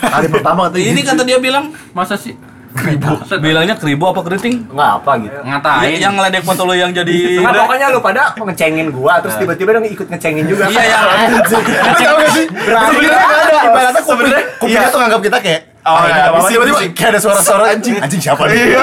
Hari 0.00 0.28
pertama 0.30 0.60
tuh 0.72 0.78
Ini 0.80 1.00
kata 1.04 1.22
dia 1.22 1.38
bilang 1.38 1.70
masa 1.92 2.14
sih 2.16 2.34
kribo? 2.74 3.12
Bilangnya 3.44 3.74
kribo 3.78 4.10
apa 4.10 4.20
keriting? 4.26 4.66
Nggak 4.70 4.90
apa 5.00 5.12
gitu. 5.22 5.38
Ngatain. 5.46 5.96
Yang 6.02 6.12
ngeledek 6.18 6.42
foto 6.42 6.62
lo 6.66 6.74
yang 6.74 6.90
jadi 6.90 7.16
Nah, 7.44 7.52
pokoknya 7.64 7.86
lu 7.94 8.00
pada 8.02 8.22
ngecengin 8.34 8.88
gua 8.90 9.22
terus 9.22 9.34
tiba-tiba 9.38 9.70
dong 9.78 9.86
ikut 9.86 10.06
ngecengin 10.10 10.44
juga. 10.50 10.64
Iya 10.68 10.82
yang 10.82 11.04
Tahu 11.44 12.16
gak 12.18 12.30
sih? 12.34 12.46
Berarti 12.50 12.96
ada. 13.06 13.58
Ibaratnya 13.64 14.02
Sebenarnya, 14.04 14.44
kupingnya 14.60 14.82
iya. 14.84 14.92
tuh 14.92 14.98
nganggap 15.00 15.20
kita 15.22 15.38
kayak 15.40 15.73
Oh, 15.84 16.00
iya, 16.02 16.32
tiba-tiba 16.48 16.80
kayak 16.90 17.10
ada 17.12 17.20
suara-suara 17.20 17.64
anjing. 17.72 18.00
Anjing 18.00 18.16
siapa 18.18 18.48
nih? 18.48 18.72
Iya. 18.72 18.80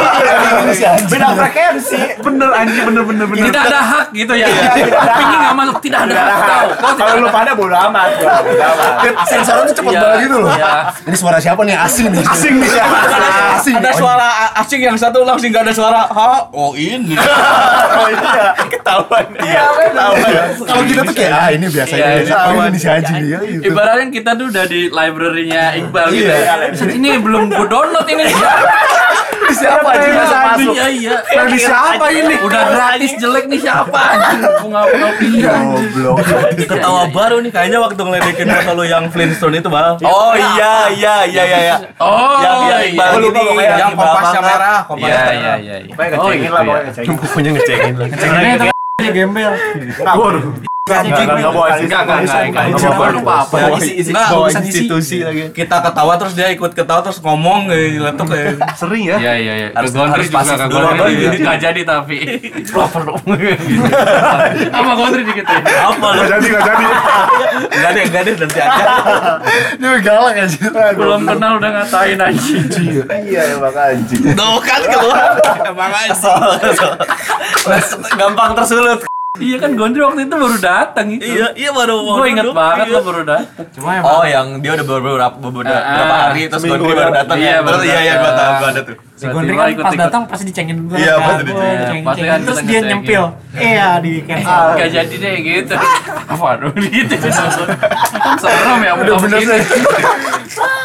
Ini. 0.62 1.10
Beda 1.10 1.28
frekuensi. 1.34 1.98
Bener 2.22 2.50
anjing 2.52 2.84
bener 2.86 3.04
bener 3.04 3.26
bener. 3.26 3.44
Tidak 3.44 3.64
ada 3.64 3.80
hak 3.82 4.08
gitu 4.12 4.34
ya. 4.34 4.46
Kupingnya 4.46 5.38
nggak 5.42 5.56
masuk, 5.56 5.78
tidak 5.82 6.00
ada 6.06 6.14
hak 6.14 6.66
Kalau 6.94 7.14
lu 7.18 7.30
pada 7.30 7.52
bodo 7.52 7.74
amat. 7.74 8.10
gua 8.16 8.38
bodo 8.40 8.62
amat. 8.62 9.26
Sensornya 9.26 9.64
tuh 9.66 9.76
cepet 9.76 9.92
Iya, 9.92 10.00
banget 10.00 10.20
gitu 10.22 10.38
loh. 10.38 10.54
iya. 10.54 10.74
Ini 11.02 11.18
suara 11.18 11.38
siapa 11.38 11.62
nih? 11.64 11.76
Asing 11.76 12.08
nih. 12.08 12.22
Asing 12.24 12.54
nih 12.58 12.70
siapa? 12.70 12.98
Asing. 13.58 13.76
Ada 13.76 13.92
suara 13.94 14.28
asing 14.56 14.82
yang 14.84 14.94
satu 14.96 15.18
langsung 15.22 15.50
nggak 15.50 15.64
ada 15.64 15.74
suara. 15.74 16.02
Ha, 16.06 16.30
oh 16.52 16.72
ini. 16.74 17.18
Oh 17.18 18.08
iya. 18.08 18.54
ketahuan. 18.64 19.26
Iya, 19.38 19.64
bener. 19.74 20.10
Kalau 20.62 20.84
kita 20.86 21.02
tuh 21.02 21.14
kayak 21.14 21.34
ah 21.34 21.50
ini 21.50 21.66
biasa 21.66 21.94
Iya, 21.94 22.08
ini. 22.20 22.30
Oh 22.30 22.64
ini 22.64 22.78
si 22.78 22.88
anjing 22.88 23.16
nih. 23.18 23.26
ya, 23.28 23.40
gitu. 23.42 23.62
Ibaratnya 23.68 24.08
kita 24.12 24.32
tuh 24.34 24.46
udah 24.48 24.66
di 24.66 24.82
library-nya 24.88 25.64
Iqbal 25.78 26.08
gitu. 26.12 26.30
Iya. 26.30 26.91
Ini 26.92 27.10
belum 27.20 27.44
gue 27.50 27.68
download 27.68 28.08
ini. 28.08 28.26
Siapa 29.52 29.84
anjing 29.84 30.16
masa 30.16 30.38
masuk? 30.48 30.74
Iya 30.74 30.88
iya. 30.88 31.12
Di 31.44 31.60
siapa 31.60 32.08
ini? 32.08 32.40
Udah 32.40 32.72
gratis 32.72 33.12
jelek 33.20 33.52
nih 33.52 33.60
siapa 33.60 34.00
anjing? 34.00 34.40
Gue 34.40 34.70
nggak 34.72 34.86
pernah 34.88 35.12
pilih. 35.20 35.44
Goblok. 35.44 36.16
Ketawa 36.56 37.04
baru 37.12 37.36
nih 37.44 37.52
kayaknya 37.52 37.80
waktu 37.84 38.00
ngeledekin 38.00 38.48
foto 38.48 38.72
lu 38.74 38.84
yang 38.88 39.04
Flintstone 39.12 39.60
itu 39.60 39.68
bal. 39.68 40.00
Oh 40.02 40.32
iya 40.34 40.88
iya 40.96 41.16
iya 41.28 41.44
iya 41.44 41.60
iya. 41.68 41.76
Oh 42.00 42.40
Yang 42.40 42.58
yang 42.64 42.80
iya. 42.80 42.96
Iqbal 42.96 43.22
ini 43.22 43.42
yang 43.60 43.92
kompasnya 43.92 44.42
merah, 44.42 44.80
kompasnya 44.88 45.12
Iya 45.12 45.20
merah. 45.20 45.36
iya 45.36 45.54
iya. 45.60 45.76
iya. 45.84 45.92
Pokoknya 45.92 46.10
ngecengin 46.16 46.52
lah, 46.52 46.62
pokoknya 46.64 46.84
ngecengin. 46.88 47.16
Pokoknya 47.20 47.50
ngecengin 47.52 47.96
lah. 48.00 48.71
Gembel. 49.10 49.54
Waduh. 49.98 50.46
Enggak, 50.82 51.06
enggak, 51.06 51.20
enggak. 51.24 51.38
Enggak, 51.38 52.02
enggak, 52.02 52.02
enggak, 52.02 52.42
enggak. 52.42 52.64
Enggak, 52.74 52.90
apa? 52.92 53.06
enggak, 53.14 53.38
apa. 53.46 53.56
Enggak, 53.80 54.28
urusan 54.34 54.64
isi. 54.66 54.70
institusi 54.74 55.18
lagi. 55.22 55.44
Kita 55.54 55.78
ketawa 55.78 56.14
terus 56.18 56.34
dia 56.34 56.48
ikut 56.52 56.72
ketawa 56.74 57.00
terus 57.06 57.22
ngomong 57.22 57.70
kayak 57.70 58.02
letuk 58.02 58.28
kayak. 58.28 58.58
Sering 58.76 59.04
ya? 59.08 59.18
Iya 59.22 59.34
iya 59.38 59.54
iya. 59.56 59.68
Harus- 59.78 59.94
Gondri 59.94 60.26
harus 60.26 60.28
juga 60.28 60.38
pasif 60.42 60.58
kan 60.58 60.68
dulu, 60.68 60.82
Gondri 60.82 61.12
iya. 61.14 61.30
ini 61.30 61.38
nggak 61.46 61.58
jadi 61.62 61.82
tapi. 61.86 62.18
Proper 62.74 63.02
dong. 63.08 63.22
Sama 64.74 64.92
Gondri 64.98 65.22
dikit 65.22 65.46
ya. 65.46 65.60
Apa 65.86 66.08
lu? 66.12 66.22
Enggak 66.26 66.40
jadi, 66.42 66.48
enggak 66.50 66.66
jadi. 66.66 66.86
Enggak 67.62 67.92
deh, 67.94 68.04
enggak 68.10 68.22
deh 68.26 68.34
nanti 68.42 68.60
aja. 68.60 68.86
Ini 69.78 69.88
galak 70.02 70.34
ya 70.34 70.46
sih. 70.50 70.62
Belum 70.98 71.22
kenal 71.24 71.52
udah 71.62 71.70
ngatain 71.78 72.20
anjing. 72.20 72.66
Iya, 73.06 73.42
emang 73.54 73.76
anjing. 73.78 74.34
Tuh 74.34 74.58
kan 74.66 74.82
keluar. 74.82 75.38
Emang 75.64 75.92
aja. 75.92 76.34
Gampang 78.14 78.52
tersulut. 78.56 79.02
Iya 79.40 79.58
kan 79.58 79.74
Gondri 79.74 80.04
waktu 80.04 80.28
itu 80.28 80.36
baru 80.36 80.58
datang 80.60 81.08
itu. 81.08 81.24
Iya, 81.24 81.56
iya 81.56 81.70
baru 81.72 82.04
Gue 82.04 82.28
inget 82.30 82.52
banget 82.52 82.92
lo 82.92 83.00
baru 83.00 83.24
datang. 83.24 83.66
Cuma 83.72 83.90
emang 83.96 84.12
Oh, 84.12 84.26
yang 84.28 84.60
dia 84.60 84.76
udah 84.76 84.86
beberapa 84.86 85.32
beberapa, 85.32 85.72
Ah, 85.72 85.82
beberapa 85.88 86.16
hari 86.20 86.42
terus 86.46 86.64
Gondri 86.68 86.92
baru 86.92 87.12
datang. 87.16 87.38
iya, 87.40 87.58
terus 87.58 87.80
baru 87.80 87.88
iya 87.88 88.00
iya 88.02 88.14
gua 88.20 88.32
tahu 88.36 88.52
gua 88.54 88.68
ada 88.70 88.82
tuh. 88.84 88.96
Si 89.22 89.30
Gondri 89.30 89.54
kan 89.54 89.70
ikut- 89.70 89.86
pas 89.86 89.94
ikut. 89.94 90.02
datang 90.02 90.22
pasti 90.26 90.44
dicengin 90.50 90.76
dulu. 90.82 90.98
Iya, 90.98 91.14
kan. 91.14 91.26
pasti 91.30 91.44
dicengin. 91.46 92.02
Pasti 92.02 92.26
kan 92.26 92.40
Terus 92.42 92.60
dia 92.66 92.80
nyempil. 92.82 93.24
Iya 93.54 93.88
di 94.02 94.12
cancel. 94.26 94.66
Gak 94.74 94.90
jadi 94.90 95.16
deh 95.22 95.36
gitu. 95.46 95.76
Apa 96.34 96.46
aduh 96.58 96.74
gitu. 96.74 97.14
Kan 97.22 98.36
serem 98.42 98.80
ya 98.82 98.92
udah 98.98 99.16
bener 99.22 99.38
begini. 99.38 99.62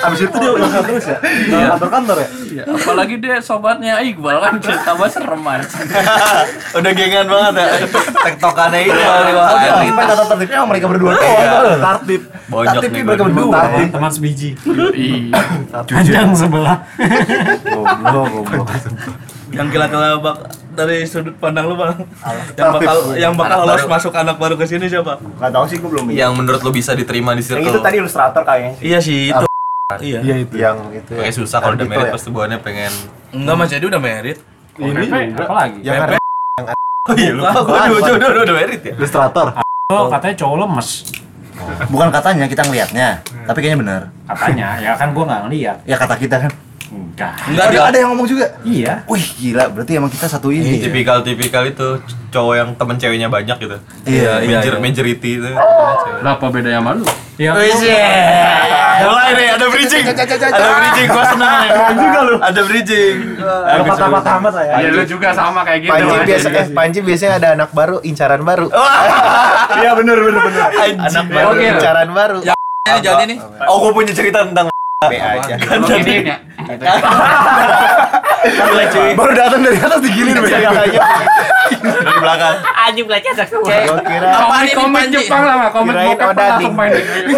Abis 0.04 0.20
itu 0.22 0.36
dia 0.36 0.50
udah 0.52 0.68
terus 0.84 1.04
ya? 1.08 1.18
Kantor-kantor 1.72 2.16
ya? 2.20 2.28
Iya, 2.46 2.62
apalagi 2.68 3.14
dia 3.18 3.36
sobatnya 3.40 4.04
Iqbal 4.04 4.36
kan 4.38 4.52
tambah 4.60 5.08
serem 5.08 5.42
aja. 5.42 5.66
Udah 6.78 6.92
gengan 6.92 7.26
banget 7.26 7.54
ya. 7.56 7.68
Tektokannya 8.14 8.80
itu. 8.84 9.00
Kita 9.86 10.02
tata 10.06 10.24
tertibnya 10.28 10.56
sama 10.60 10.68
mereka 10.70 10.86
berdua 10.92 11.10
doang. 11.16 11.80
Tartib. 11.80 12.22
Bonyok 12.46 12.72
Tartibnya 12.78 12.94
nih 12.94 13.02
mereka 13.02 13.22
berdua. 13.26 13.58
Teman 13.90 14.10
sebiji. 14.12 14.50
Iya. 14.94 15.40
Panjang 15.82 16.28
sebelah. 16.36 16.76
Goblok, 17.66 18.25
goblok. 18.30 18.66
Yang 19.46 19.68
kira-kira 19.70 20.18
bak 20.18 20.36
dari 20.74 21.06
sudut 21.06 21.34
pandang 21.38 21.70
lu 21.70 21.78
bang, 21.78 21.94
yang 22.58 22.70
bakal 22.74 22.96
yang 23.16 23.32
bakal 23.32 23.58
Anak 23.62 23.68
lolos 23.70 23.82
baru. 23.86 23.94
masuk 23.96 24.12
anak 24.12 24.36
baru 24.36 24.54
ke 24.58 24.66
sini 24.66 24.86
siapa? 24.86 25.16
Enggak 25.16 25.50
tahu 25.54 25.64
sih, 25.64 25.76
gue 25.80 25.88
belum 25.88 26.04
Yang 26.12 26.32
menurut 26.36 26.60
lu 26.60 26.70
bisa 26.70 26.92
diterima 26.92 27.32
di 27.32 27.40
Yang 27.40 27.48
circle. 27.56 27.70
itu 27.72 27.80
tadi 27.80 27.96
ilustrator 27.96 28.42
kayaknya 28.44 28.72
sih. 28.76 28.82
Iya 28.84 28.98
sih 29.00 29.20
itu. 29.30 29.44
Iya. 30.02 30.18
Iya 30.20 30.36
itu. 30.42 30.54
Yang 30.58 30.78
itu 30.98 31.10
ya. 31.14 31.20
Kayak 31.22 31.34
susah 31.38 31.58
kalau 31.62 31.74
udah 31.78 31.86
Ardito 31.86 31.94
merit 31.94 32.08
ya? 32.10 32.14
pasti 32.18 32.28
buahnya 32.28 32.58
pengen. 32.60 32.92
Enggak 33.32 33.54
Mas 33.54 33.70
Jadi 33.70 33.84
udah 33.86 34.00
merit. 34.02 34.38
Ini 34.76 35.06
apa 35.38 35.54
lagi? 35.54 35.78
Yang. 35.80 36.00
Oh 37.06 37.14
iya 37.14 37.32
lupa 37.38 37.60
gua 37.62 37.76
udah 37.86 38.12
udah 38.18 38.28
udah 38.34 38.42
udah 38.50 38.56
merit 38.58 38.80
ya. 38.82 38.94
ilustrator. 38.98 39.46
Oh, 39.86 40.10
katanya 40.10 40.34
cowok 40.42 40.56
lemes. 40.66 40.88
Bukan 41.88 42.08
katanya 42.10 42.44
kita 42.50 42.62
ngelihatnya, 42.66 43.08
tapi 43.46 43.58
kayaknya 43.64 43.78
benar. 43.80 44.02
Katanya, 44.28 44.68
ya 44.76 44.92
kan 44.98 45.14
gua 45.14 45.24
nggak 45.24 45.40
ngeliat. 45.48 45.78
Ya 45.86 45.96
kata 45.96 46.18
kita 46.18 46.36
kan. 46.42 46.52
Enggak. 46.86 47.34
Enggak 47.50 47.66
Ada 47.74 47.78
ada 47.90 47.96
yang 47.98 48.08
ngomong 48.14 48.28
juga. 48.30 48.46
Iya. 48.62 49.02
Wih 49.10 49.26
gila, 49.40 49.64
berarti 49.74 49.92
emang 49.98 50.10
kita 50.12 50.26
satu 50.30 50.54
Ini 50.54 50.62
ini. 50.62 50.78
tipikal-tipikal 50.82 51.66
itu 51.66 51.98
cowok 52.30 52.54
yang 52.54 52.68
temen 52.78 52.96
ceweknya 53.00 53.28
banyak 53.32 53.56
gitu. 53.58 53.76
Iya, 54.06 54.44
iya, 54.44 54.58
Major 54.62 54.74
iya. 54.78 54.82
majority 54.82 55.30
itu. 55.42 55.50
Berapa 56.22 56.44
bedanya 56.52 56.78
sama 56.78 56.90
lu? 57.00 57.06
Ya. 57.36 57.52
Mulai 58.96 59.28
nih 59.36 59.48
ada 59.58 59.66
bridging. 59.68 60.04
Ada 60.08 60.68
bridging 60.80 61.08
gua 61.10 61.24
senang 61.28 61.54
nih. 61.60 61.70
juga 61.98 62.18
lu. 62.22 62.34
Ada 62.40 62.60
bridging. 62.64 63.16
Ada 63.44 63.82
patah-patah 63.84 64.32
amat 64.40 64.52
lah 64.54 64.64
ya. 64.64 64.74
Ya 64.80 64.88
lu 64.94 65.02
juga 65.04 65.28
sama 65.34 65.60
kayak 65.66 65.80
gitu. 65.84 65.92
Panji 65.92 66.16
biasa 66.24 66.48
eh, 66.54 66.66
Panji 66.72 66.98
biasanya 67.04 67.34
ada 67.42 67.48
anak 67.58 67.70
baru, 67.74 67.96
incaran 68.06 68.42
baru. 68.46 68.68
Iya 69.76 69.92
bener 69.92 70.16
bener 70.16 70.40
bener. 70.40 70.62
Anak 71.04 71.26
baru, 71.28 71.50
incaran 71.60 72.08
baru. 72.14 72.38
Ini 72.86 73.00
jadi 73.02 73.24
nih. 73.28 73.38
Oh, 73.66 73.82
gua 73.82 73.92
punya 73.92 74.14
cerita 74.14 74.46
tentang 74.46 74.70
B 74.96 75.12
aja. 75.12 75.60
Lu 75.76 75.84
giniin 75.92 76.24
ya. 76.24 76.40
Baru 79.12 79.36
datang 79.36 79.60
dari 79.60 79.76
atas 79.76 80.00
digilin 80.00 80.40
Be. 80.40 80.48
dari 80.48 80.96
belakang. 82.16 82.56
Anjing 82.64 83.04
belajar 83.04 83.36
Gua 83.36 84.00
kira 84.00 84.32
Apaan 84.32 84.64
ini 84.64 84.96
Panji? 84.96 85.28
lah, 85.28 85.68
komen 85.68 85.92
Kirain 85.92 86.16
odading. 86.16 86.72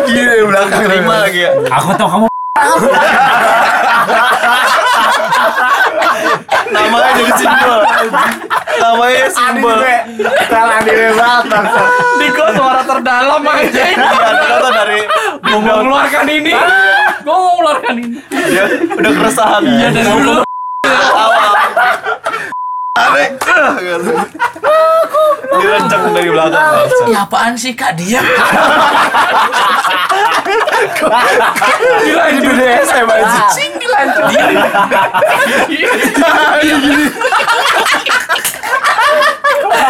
Gini 0.07 0.23
dari 0.23 0.47
belakang. 0.47 0.87
Terima 0.87 1.19
lagi 1.19 1.41
ya. 1.43 1.51
Aku 1.83 1.99
tahu 1.99 2.07
kamu 2.07 2.31
Namanya 6.71 7.11
jadi 7.19 7.33
simbol. 7.43 7.83
Namanya 8.79 9.27
simbol. 9.31 9.79
Salah 10.49 10.79
diri 10.87 11.11
banget 11.15 11.45
bangsa. 11.51 11.83
Diko 12.19 12.45
suara 12.55 12.83
terdalam 12.87 13.43
aja. 13.45 13.83
Iya, 13.89 14.07
ternyata 14.39 14.71
dari 14.73 15.01
Mau 15.49 15.59
mengeluarkan 15.63 16.25
ini. 16.29 16.53
Gue 17.25 17.35
mau 17.35 17.53
mengeluarkan 17.57 17.95
ini. 17.99 18.19
dia 18.49 18.65
udah 18.95 19.13
keresahan. 19.13 19.63
Iya 19.67 19.89
dari 19.93 20.07
dulu. 20.07 20.35
Tarik. 22.99 23.31
Direncang 25.59 26.03
dari 26.11 26.31
belakang. 26.35 26.63
Ya 27.09 27.23
apaan 27.23 27.55
sih 27.55 27.73
kak 27.79 27.95
dia? 27.95 28.19
Dilanjut 32.03 32.55
deh 32.59 32.71
SM 32.83 33.07
aja. 33.07 33.47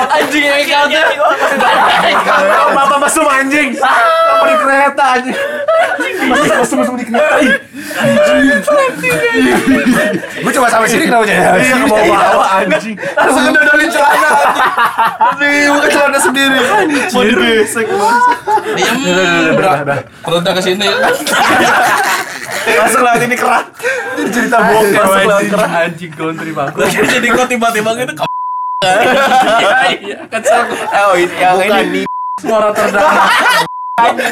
Anjing 0.09 0.45
yang 0.45 0.65
kata. 0.69 1.03
Bapak 2.77 2.99
mesum 3.09 3.25
anjing. 3.25 3.73
Apa 3.81 4.45
di 4.45 4.57
kereta 4.61 5.05
anjing. 5.17 5.37
Gue 10.39 10.53
coba 10.55 10.69
sampai 10.71 10.89
sini 10.89 11.05
kenapa 11.09 11.25
jadi? 11.27 11.41
Iya 11.41 11.77
ke 11.83 11.87
bawah-bawah 11.89 12.49
anjing. 12.63 12.97
Langsung 12.97 13.43
ngedodolin 13.49 13.91
celana. 13.91 14.31
Anjing, 15.35 15.69
bukan 15.73 15.89
celana 15.91 16.19
sendiri. 16.21 16.59
Mau 17.13 17.23
digesek. 17.25 17.87
Diam. 18.77 18.97
Perutnya 20.25 20.53
ke 20.55 20.63
sini. 20.63 20.89
Langsung 22.69 23.03
lihat 23.03 23.21
ini 23.25 23.37
kerak. 23.37 23.67
Jadi 24.19 24.31
cerita 24.35 24.57
bokep 24.61 24.93
Langsung 24.93 25.21
lewat 25.25 25.39
anjing. 25.41 25.53
kerak. 25.53 25.71
Anjing 25.73 26.13
country 26.15 26.51
bang. 26.53 26.73
Jadi 27.09 27.27
kok 27.33 27.49
tiba-tiba 27.49 27.91
gitu. 27.97 28.13
Iya 28.79 29.75
iya. 29.99 30.19
Kesel. 30.31 30.63
Oh, 30.95 31.15
ini 31.19 31.35
yang 31.35 31.59
ini. 31.83 32.03
Suara 32.39 32.71
terdalam. 32.71 33.67
Kamu. 33.99 34.23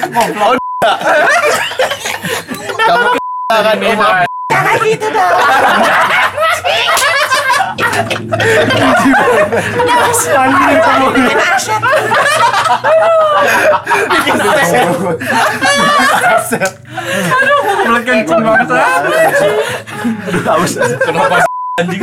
Kenapa 21.06 21.36
Anjing. 21.76 22.00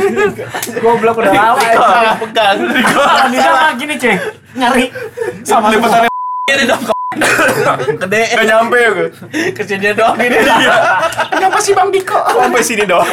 goblok 0.78 1.18
udah 1.18 1.34
lama 1.34 1.66
ya. 1.66 2.14
Pegang. 2.22 2.58
gini. 3.74 3.94
Nyari 4.54 4.86
sama 5.42 5.66
Lipatannya 5.74 6.10
Ini 6.54 6.64
dong. 6.70 6.93
Gede. 8.04 8.22
Gak 8.34 8.46
nyampe 8.46 8.78
gue. 8.78 9.08
Ke 9.54 9.62
sini 9.62 9.94
doang 9.94 10.18
ini. 10.18 10.38
Kenapa 11.30 11.58
sih 11.62 11.72
Bang 11.72 11.90
Diko? 11.94 12.18
Sampai 12.28 12.62
sini 12.64 12.84
doang. 12.84 13.08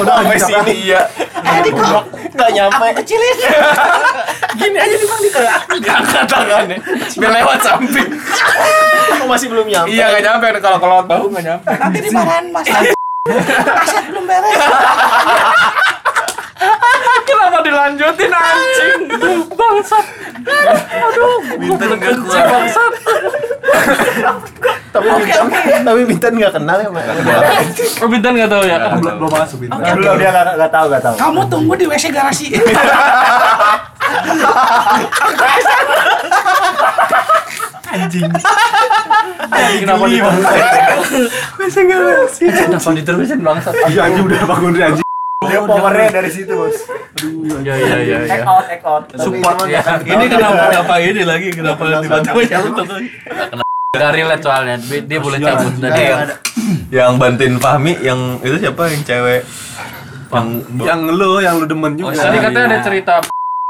Udah 0.00 0.22
sampai 0.22 0.38
sini 0.40 0.72
iya. 0.90 1.02
Eh 1.44 1.60
Diko. 1.64 2.04
Gak 2.36 2.50
nyampe. 2.54 2.86
kecilin. 3.02 3.36
Gini 4.58 4.78
aja 4.78 4.94
nih 4.94 5.08
Bang 5.08 5.20
Diko. 5.20 5.40
Diangkat 5.80 6.24
tangannya. 6.28 6.76
Biar 7.16 7.32
lewat 7.42 7.58
samping. 7.62 8.08
Kok 9.20 9.28
masih 9.28 9.46
belum 9.52 9.66
nyampe? 9.68 9.92
Iya 9.92 10.04
gak 10.16 10.22
nyampe 10.24 10.46
kalau 10.60 10.78
kalau 10.80 10.94
lewat 10.98 11.06
bahu 11.08 11.24
gak 11.34 11.44
nyampe. 11.44 11.70
Nanti 11.76 11.98
dimarahin 12.04 12.46
Mas. 12.54 12.66
Aset 12.68 14.04
belum 14.08 14.24
beres. 14.24 14.58
Kenapa 17.20 17.58
dilanjutin 17.64 18.32
anjing? 18.32 19.00
Bangsat. 19.54 20.06
Aduh, 20.80 21.40
gak 21.78 21.88
benci 21.88 22.16
kuat. 22.20 22.44
bangsat. 22.48 22.92
Tapi 24.90 25.06
Bintan, 25.06 25.46
tapi 25.86 26.00
Bintan 26.02 26.32
nggak 26.34 26.52
kenal 26.58 26.76
ya, 26.82 26.90
Mak. 26.90 27.04
Oh, 28.02 28.08
Bintan 28.10 28.32
nggak 28.34 28.50
tahu 28.50 28.62
ya? 28.66 28.76
Belum 28.98 29.14
belum 29.22 29.30
masuk 29.30 29.58
Bintan. 29.62 29.78
Belum 29.94 30.14
dia 30.18 30.30
nggak 30.30 30.44
nggak 30.58 30.72
tahu 30.74 30.86
nggak 30.90 31.02
tahu. 31.06 31.14
Kamu 31.14 31.40
tunggu 31.46 31.72
di 31.78 31.86
WC 31.86 32.04
garasi. 32.16 32.46
Kenapa 39.80 40.04
diterusin? 40.06 42.04
Kenapa 42.46 42.90
diterusin 42.94 43.38
bangsat? 43.42 43.74
Iya 43.90 44.00
anjing 44.10 44.24
udah 44.26 44.40
bangun 44.46 44.70
dari 44.74 44.84
anjing. 44.92 45.06
Dia 45.40 45.60
powernya 45.64 46.08
dari 46.12 46.30
situ 46.30 46.52
bos. 46.52 46.76
Iya 47.20 47.74
iya 47.76 47.96
iya. 48.00 48.18
Take 48.24 48.44
out 48.44 48.64
take 48.64 48.84
out. 48.84 49.04
Support 49.12 49.66
ya. 49.66 49.80
Ini 50.00 50.24
kenapa 50.26 50.62
kenapa 50.68 50.94
ini 50.98 51.22
lagi? 51.22 51.48
Kenapa 51.50 51.82
tiba-tiba 52.00 52.40
cabut 52.48 52.72
tuh? 52.78 52.86
Gak 53.90 54.14
relate 54.14 54.38
soalnya, 54.38 54.78
dia 54.78 55.18
boleh 55.18 55.36
cabut 55.36 55.74
dari 55.76 56.06
Yang, 56.06 56.20
yang 56.88 57.12
bantuin 57.18 57.58
Fahmi 57.58 57.98
yang 57.98 58.38
itu 58.38 58.56
siapa 58.56 58.86
yang 58.86 59.02
cewek 59.02 59.42
yang 60.30 60.46
Yang 60.78 61.00
lu 61.10 61.30
yang 61.42 61.54
lu 61.58 61.66
demen 61.66 61.98
juga. 61.98 62.14
Tadi 62.14 62.38
katanya 62.38 62.66
ada 62.70 62.78
cerita 62.80 63.14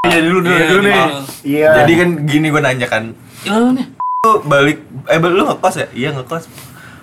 Iya 0.03 0.21
dulu 0.21 0.39
dulu 0.41 0.53
Iya, 0.53 0.67
dulu 0.69 0.81
nih. 0.85 1.05
Iya. 1.41 1.69
jadi 1.81 1.93
kan 1.97 2.09
gini 2.29 2.47
gue 2.49 2.61
nanya 2.61 2.87
kan 2.87 3.05
Lu 3.49 3.73
nih. 3.73 3.87
lu 4.21 4.33
balik 4.45 4.79
eh 5.09 5.17
lu 5.17 5.43
ngekos 5.43 5.75
ya 5.79 5.87
iya 5.91 6.09
ngekos 6.13 6.45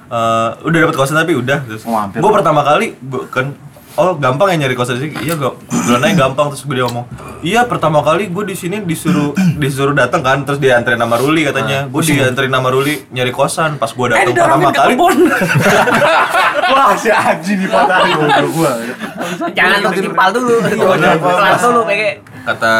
Eh, 0.08 0.50
udah 0.63 0.77
dapat 0.88 0.96
kosan 0.96 1.20
tapi 1.20 1.36
udah 1.36 1.68
terus 1.68 1.84
Oh, 1.84 2.00
gue 2.08 2.32
pertama 2.32 2.63
kali 2.63 2.96
gua 3.04 3.27
kan 3.27 3.51
oh 3.98 4.13
gampang 4.16 4.54
ya 4.54 4.66
nyari 4.66 4.75
kosan 4.77 5.01
di 5.01 5.10
sini? 5.10 5.25
Iya 5.25 5.34
gak 5.36 5.54
bulannya 5.68 6.13
gampang 6.13 6.48
terus 6.54 6.63
gue 6.63 6.75
dia 6.77 6.86
ngomong 6.86 7.06
iya 7.42 7.62
pertama 7.66 8.01
kali 8.01 8.30
gue 8.30 8.44
di 8.46 8.56
sini 8.58 8.82
disuruh 8.82 9.34
disuruh 9.58 9.94
datang 9.94 10.22
kan 10.22 10.42
terus 10.46 10.62
dia 10.62 10.77
anterin 10.77 11.01
nama 11.01 11.18
Ruli 11.18 11.46
katanya. 11.46 11.89
Gue 11.89 12.01
dianterin 12.06 12.51
nama 12.54 12.70
Ruli 12.70 13.10
nyari 13.10 13.32
kosan 13.34 13.82
pas 13.82 13.89
gue 13.92 14.08
datang 14.10 14.34
pertama 14.34 14.70
kali. 14.74 14.94
Wah 16.72 16.92
si 17.00 17.08
anjing 17.08 17.63
dipatahin 17.63 18.16
goblok 18.20 18.51
gua. 18.51 18.72
Jangan 19.56 19.77
lu 19.88 19.89
timpal 19.96 20.30
dulu. 20.36 20.56
Pelan 20.60 21.56
dulu, 21.63 21.82
kata 22.44 22.74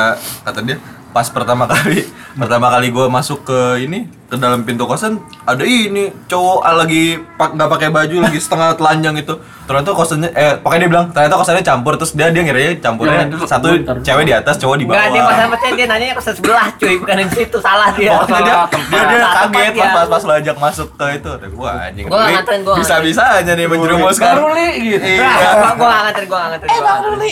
kata 0.44 0.60
dia 0.64 0.78
pas 1.18 1.34
pertama 1.34 1.66
kali 1.66 2.06
pertama 2.38 2.70
kali 2.70 2.94
gue 2.94 3.10
masuk 3.10 3.42
ke 3.42 3.90
ini 3.90 4.06
ke 4.30 4.38
dalam 4.38 4.62
pintu 4.62 4.86
kosan 4.86 5.18
ada 5.50 5.66
ini 5.66 6.14
cowok 6.30 6.62
lagi 6.78 7.18
pak 7.40 7.58
nggak 7.58 7.70
pakai 7.74 7.90
baju 7.90 8.16
lagi 8.22 8.38
setengah 8.38 8.78
telanjang 8.78 9.18
itu 9.18 9.34
ternyata 9.66 9.98
kosannya 9.98 10.30
eh 10.38 10.62
pokoknya 10.62 10.86
dia 10.86 10.90
bilang 10.94 11.10
ternyata 11.10 11.42
kosannya 11.42 11.64
campur 11.66 11.98
terus 11.98 12.14
dia 12.14 12.30
dia 12.30 12.46
ngiranya 12.46 12.78
campurnya 12.78 13.34
satu 13.50 13.82
cewek 14.06 14.30
di 14.30 14.34
atas 14.38 14.62
cowok 14.62 14.78
di 14.78 14.86
Enggak, 14.86 15.10
dia 15.10 15.26
bawah 15.26 15.34
pas 15.34 15.38
sampai 15.42 15.74
dia 15.74 15.86
nanya 15.90 16.14
ke 16.14 16.22
sebelah 16.22 16.68
cuy, 16.78 16.96
bukan 17.02 17.16
yang 17.18 17.32
situ 17.34 17.58
salah 17.58 17.90
dia. 17.98 18.14
Pokoknya 18.14 18.42
dia, 18.46 18.56
dia, 18.70 19.02
dia 19.10 19.18
Salah 19.18 19.50
kaget 19.50 19.74
pas, 19.74 19.74
dia. 19.74 19.90
pas, 19.90 20.06
pas 20.06 20.22
lo 20.22 20.34
ajak 20.38 20.58
masuk 20.62 20.88
ke 20.94 21.06
itu 21.18 21.32
Wah 21.58 21.90
anjing 21.90 22.06
Gua 22.06 22.18
nggak 22.22 22.32
nganterin, 22.38 22.62
gua 22.62 22.74
nggak 22.78 22.86
Bisa 22.86 22.96
bisa 23.02 23.24
aja 23.42 23.52
nih 23.58 23.66
menjerumuskan 23.66 24.34
Baru 24.38 24.54
li 24.54 24.70
gitu. 24.86 25.06
Iya 25.18 25.50
Gua 25.58 25.72
gua 25.74 25.88
nggak 25.90 26.04
nganterin, 26.06 26.28
gua 26.30 26.38
nggak 26.38 26.50
nganterin. 26.54 26.70
Eh, 26.70 26.80
Bang 26.86 27.02
Ruli. 27.10 27.32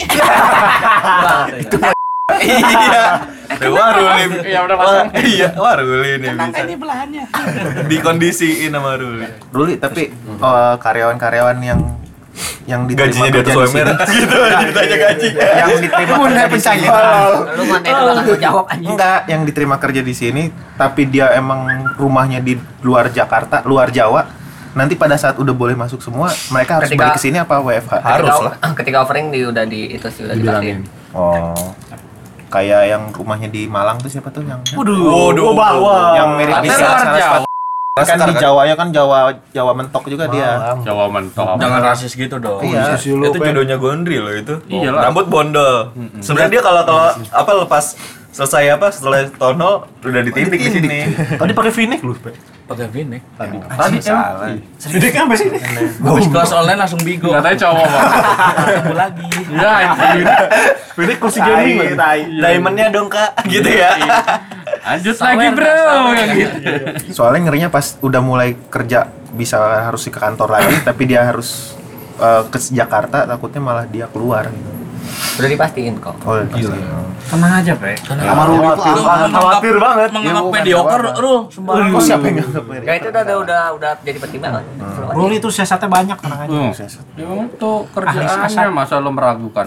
Iya. 2.35 3.03
Tuh, 3.55 3.71
Wah 3.71 3.89
Ruli 3.93 4.23
Iya, 4.43 4.59
udah 4.65 4.75
Wah, 4.75 4.85
pasang. 5.05 5.07
Iya 5.21 5.47
Wah 5.53 5.73
Ruli 5.77 6.11
nih 6.17 6.31
bisa. 6.33 6.57
Ini 6.65 6.75
belahannya. 6.75 7.23
Dikondisiin 7.91 8.71
sama 8.71 8.97
Ruli. 8.97 9.27
Ruli, 9.53 9.73
tapi 9.77 10.09
eh, 10.11 10.73
karyawan-karyawan 10.81 11.57
yang 11.61 11.79
yang 12.65 12.83
diterima 12.83 13.07
Gajinya 13.07 13.29
di 13.29 13.39
atas 13.39 13.55
UMR. 13.55 13.69
sini, 13.69 13.93
Gitu 14.17 14.37
ditanya 14.41 14.97
gaji 14.97 15.27
yang 15.37 15.69
diterima 15.79 16.15
kerja 16.17 16.43
di 16.49 16.59
sini. 16.59 16.87
Lu 17.55 17.63
mana 17.63 17.85
itu 17.85 18.01
bakal 18.03 18.35
jawab 18.41 18.65
anjing. 18.67 18.89
enggak 18.91 19.19
yang 19.29 19.41
diterima 19.45 19.75
kerja 19.77 20.01
di 20.01 20.13
sini 20.13 20.43
tapi 20.75 21.01
dia 21.05 21.31
emang 21.31 21.61
rumahnya 21.95 22.41
di 22.41 22.53
luar 22.81 23.07
Jakarta 23.07 23.61
luar 23.63 23.93
Jawa. 23.93 24.25
Nanti 24.75 24.97
pada 24.99 25.15
saat 25.15 25.39
udah 25.39 25.55
boleh 25.55 25.71
masuk 25.71 26.03
semua 26.03 26.27
mereka 26.51 26.81
harus 26.81 26.91
Ketika- 26.91 27.07
balik 27.07 27.15
ke 27.15 27.21
sini 27.21 27.37
apa 27.39 27.55
WFH 27.55 27.93
Harus 28.03 28.35
lah. 28.41 28.53
Ketika 28.75 28.97
offering 28.99 29.31
di 29.31 29.39
udah 29.41 29.63
di 29.63 29.95
itu 29.95 30.07
sih 30.09 30.25
udah 30.25 30.35
dipastiin. 30.35 30.79
oh 31.15 31.55
kayak 32.49 32.81
yang 32.89 33.03
rumahnya 33.11 33.49
di 33.49 33.65
Malang 33.65 33.97
tuh 33.99 34.09
siapa 34.09 34.29
tuh 34.29 34.45
yang 34.45 34.61
Waduh 34.77 35.53
bawa. 35.53 35.97
yang 36.17 36.29
mirip 36.37 36.57
di 36.63 36.69
satu 36.69 37.45
kan 37.95 38.27
di 38.27 38.35
Jawa 38.35 38.67
ya 38.67 38.75
kan 38.75 38.91
Jawa 38.91 39.31
Jawa 39.55 39.71
mentok 39.71 40.03
juga 40.11 40.27
dia. 40.27 40.75
Jawa 40.83 41.07
mentok. 41.07 41.55
Jangan 41.55 41.79
rasis 41.79 42.11
gitu 42.11 42.35
dong. 42.43 42.59
iya. 42.67 42.91
Itu 42.99 43.39
jodohnya 43.39 43.79
Gondri 43.79 44.19
loh 44.19 44.35
itu. 44.35 44.59
Iyalah. 44.67 45.07
Rambut 45.07 45.31
bondol. 45.31 45.95
Sebenarnya 46.19 46.59
dia 46.59 46.63
kalau 46.67 46.83
kalau 46.83 47.07
apa 47.31 47.51
lepas 47.55 47.95
selesai 48.35 48.75
apa 48.75 48.91
setelah 48.91 49.31
tonol 49.39 49.87
udah 50.03 50.21
ditindik 50.27 50.59
di 50.59 50.69
sini 50.75 50.97
Tadi 51.39 51.55
pakai 51.55 51.71
vinik 51.71 52.03
lu. 52.03 52.11
Pe. 52.19 52.35
Pakai 52.67 52.91
vinik. 52.91 53.23
Tadi 53.39 53.97
salah 54.03 54.51
Vinik 54.75 55.13
apa 55.15 55.33
sih? 55.39 55.47
Habis 56.03 56.27
kelas 56.27 56.51
online 56.51 56.79
langsung 56.83 56.99
bigo. 56.99 57.31
Katanya 57.31 57.57
cowok 57.63 57.85
bang. 57.87 58.03
Ketemu 58.59 58.95
lagi. 58.99 59.27
Iya 59.55 59.69
anjing. 59.71 60.27
Vinik 60.99 61.17
kursi 61.23 61.39
gaming. 61.39 61.95
Diamondnya 62.43 62.91
dong 62.91 63.07
kak 63.07 63.39
gitu 63.47 63.69
ya 63.71 63.95
Lanjut 64.85 65.15
lagi 65.17 65.47
bro. 65.55 65.75
Gitu. 66.13 66.69
soalnya 67.15 67.49
ngerinya 67.49 67.69
pas 67.71 67.97
udah 68.03 68.21
mulai 68.21 68.53
kerja 68.69 69.09
bisa 69.33 69.57
harus 69.89 70.05
ke 70.05 70.19
kantor 70.19 70.59
lagi 70.59 70.75
tapi 70.85 71.07
dia 71.09 71.25
harus 71.25 71.73
eh, 72.19 72.43
ke 72.51 72.57
Jakarta 72.69 73.25
takutnya 73.25 73.61
malah 73.63 73.85
dia 73.89 74.05
keluar 74.11 74.51
gitu. 74.51 74.74
Udah 75.35 75.49
dipastiin 75.49 75.95
kok. 75.99 76.15
Oh, 76.23 76.39
gila. 76.53 76.77
Tenang 77.25 77.53
aja 77.57 77.73
pe. 77.75 77.91
Sama 78.05 78.43
Ruli 78.45 78.67
itu 78.69 78.81
apa? 78.85 79.27
Khawatir 79.27 79.75
banget. 79.81 80.09
Menganggap 80.13 80.45
mediocre, 80.53 81.07
Ruh, 81.17 81.41
sembarang. 81.49 81.89
Kok 81.91 82.01
siapa 82.01 82.25
yang 82.29 82.35
nganggap 82.39 82.63
Ya 82.85 82.93
itu 82.95 83.07
udah 83.09 83.23
udah 83.23 83.37
udah, 83.41 83.61
udah 83.75 83.91
jadi 84.05 84.17
pertimbangan. 84.21 84.63
Ruli 85.15 85.35
itu 85.41 85.49
siasatnya 85.49 85.89
banyak 85.89 86.17
tenang 86.21 86.39
aja. 86.45 86.57
Ya 87.17 87.25
itu 87.45 87.71
kerjaannya 87.91 88.69
masa 88.71 88.95
lo 89.01 89.11
meragukan. 89.11 89.65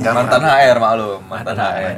Mantan 0.00 0.42
HR 0.44 0.76
maklum 0.78 1.20
Mantan 1.26 1.56
HR 1.56 1.94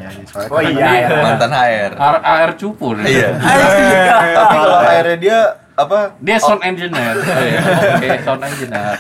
Oh 0.49 0.61
iya. 0.63 1.09
Mantan 1.11 1.53
HR 1.53 1.91
AR 1.99 2.51
cupu 2.57 2.95
deh. 2.99 3.05
Iya 3.07 3.29
Tapi 3.37 4.57
kalau 4.63 4.79
akhirnya 4.81 5.17
dia 5.19 5.39
apa 5.73 6.13
Dia 6.21 6.37
sound 6.37 6.61
engineer. 6.61 7.17
Iya, 7.17 7.61
Oke, 7.97 8.09
sound 8.21 8.43
engineer. 8.45 8.93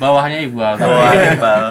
Bawahnya 0.00 0.38
Iqbal. 0.42 0.74
Wah, 0.74 1.12
Iqbal. 1.28 1.62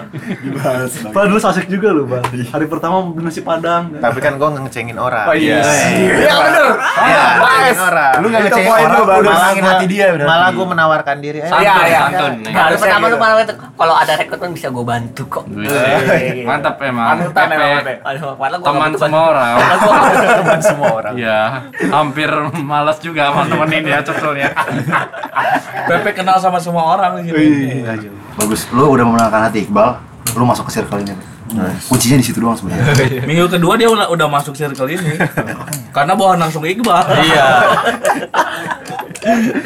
Padahal 1.10 1.26
dulu 1.28 1.40
asik 1.42 1.66
juga 1.66 1.88
lu, 1.90 2.06
Bang. 2.06 2.22
Hari 2.22 2.64
pertama 2.64 3.02
beli 3.04 3.26
nasi 3.26 3.42
Padang. 3.42 3.90
Tapi 3.92 4.18
kan 4.18 4.38
gua 4.38 4.54
nggak 4.54 4.64
ngecengin 4.64 4.94
orang. 4.96 5.26
Oh 5.26 5.34
iya. 5.34 5.58
Iya 5.58 6.34
bener. 6.38 6.66
Iya, 6.78 7.22
ngecengin 7.34 7.80
orang. 7.82 8.12
Lu 8.14 8.26
nggak 8.28 8.40
Itu 8.40 8.46
ngecengin 8.48 8.70
orang, 8.70 8.86
lu, 8.86 9.02
udah 9.02 9.18
gua- 9.20 9.66
hati 9.66 9.86
dia 9.86 10.06
berarti. 10.08 10.30
Malah 10.30 10.48
gua 10.52 10.66
menawarkan 10.68 11.16
diri. 11.18 11.38
Santun, 11.42 11.58
Iya, 11.60 11.74
iya. 11.84 12.00
Baru 12.46 12.76
pertama 12.78 13.04
lu 13.04 13.16
malah 13.18 13.42
itu 13.42 13.54
kalau 13.74 13.94
ada 13.94 14.12
rekrutmen 14.14 14.50
bisa 14.52 14.66
gue 14.68 14.84
bantu 14.84 15.22
kok. 15.26 15.44
Wih, 15.50 16.46
Mantap 16.46 16.78
emang. 16.80 17.18
Panutan 17.18 17.46
emang. 17.50 17.70
Aduh, 18.04 18.32
padahal 18.34 18.58
gua 18.58 18.68
Teman 18.70 18.90
semua 18.94 19.22
orang. 19.28 19.54
teman 20.38 20.60
semua 20.62 20.88
orang. 20.94 21.12
Iya, 21.12 21.40
hampir 21.90 22.30
malas 22.56 22.98
juga 23.00 23.28
sama 23.28 23.42
temenin 23.44 23.84
ya 23.84 23.98
cetelnya. 24.00 24.54
Pepe 25.82 26.10
kenal 26.12 26.38
sama 26.38 26.56
semua 26.56 26.94
orang 26.94 27.18
di 27.18 27.26
sini. 27.26 28.19
Bagus. 28.40 28.60
Lu 28.72 28.84
udah 28.88 29.04
memenangkan 29.04 29.40
hati 29.52 29.68
Iqbal. 29.68 30.00
Lu 30.34 30.44
masuk 30.48 30.72
ke 30.72 30.72
circle 30.80 31.04
ini. 31.04 31.12
Pe. 31.12 31.26
Kuncinya 31.90 32.16
di 32.16 32.24
situ 32.24 32.38
doang 32.38 32.54
sebenarnya. 32.54 32.94
Minggu 33.28 33.50
kedua 33.50 33.74
dia 33.74 33.90
udah, 33.90 34.06
udah 34.08 34.28
masuk 34.30 34.54
circle 34.54 34.86
ini. 34.86 35.18
Karena 35.90 36.14
bawa 36.14 36.38
langsung 36.38 36.62
Iqbal. 36.62 37.02
Iya 37.26 37.46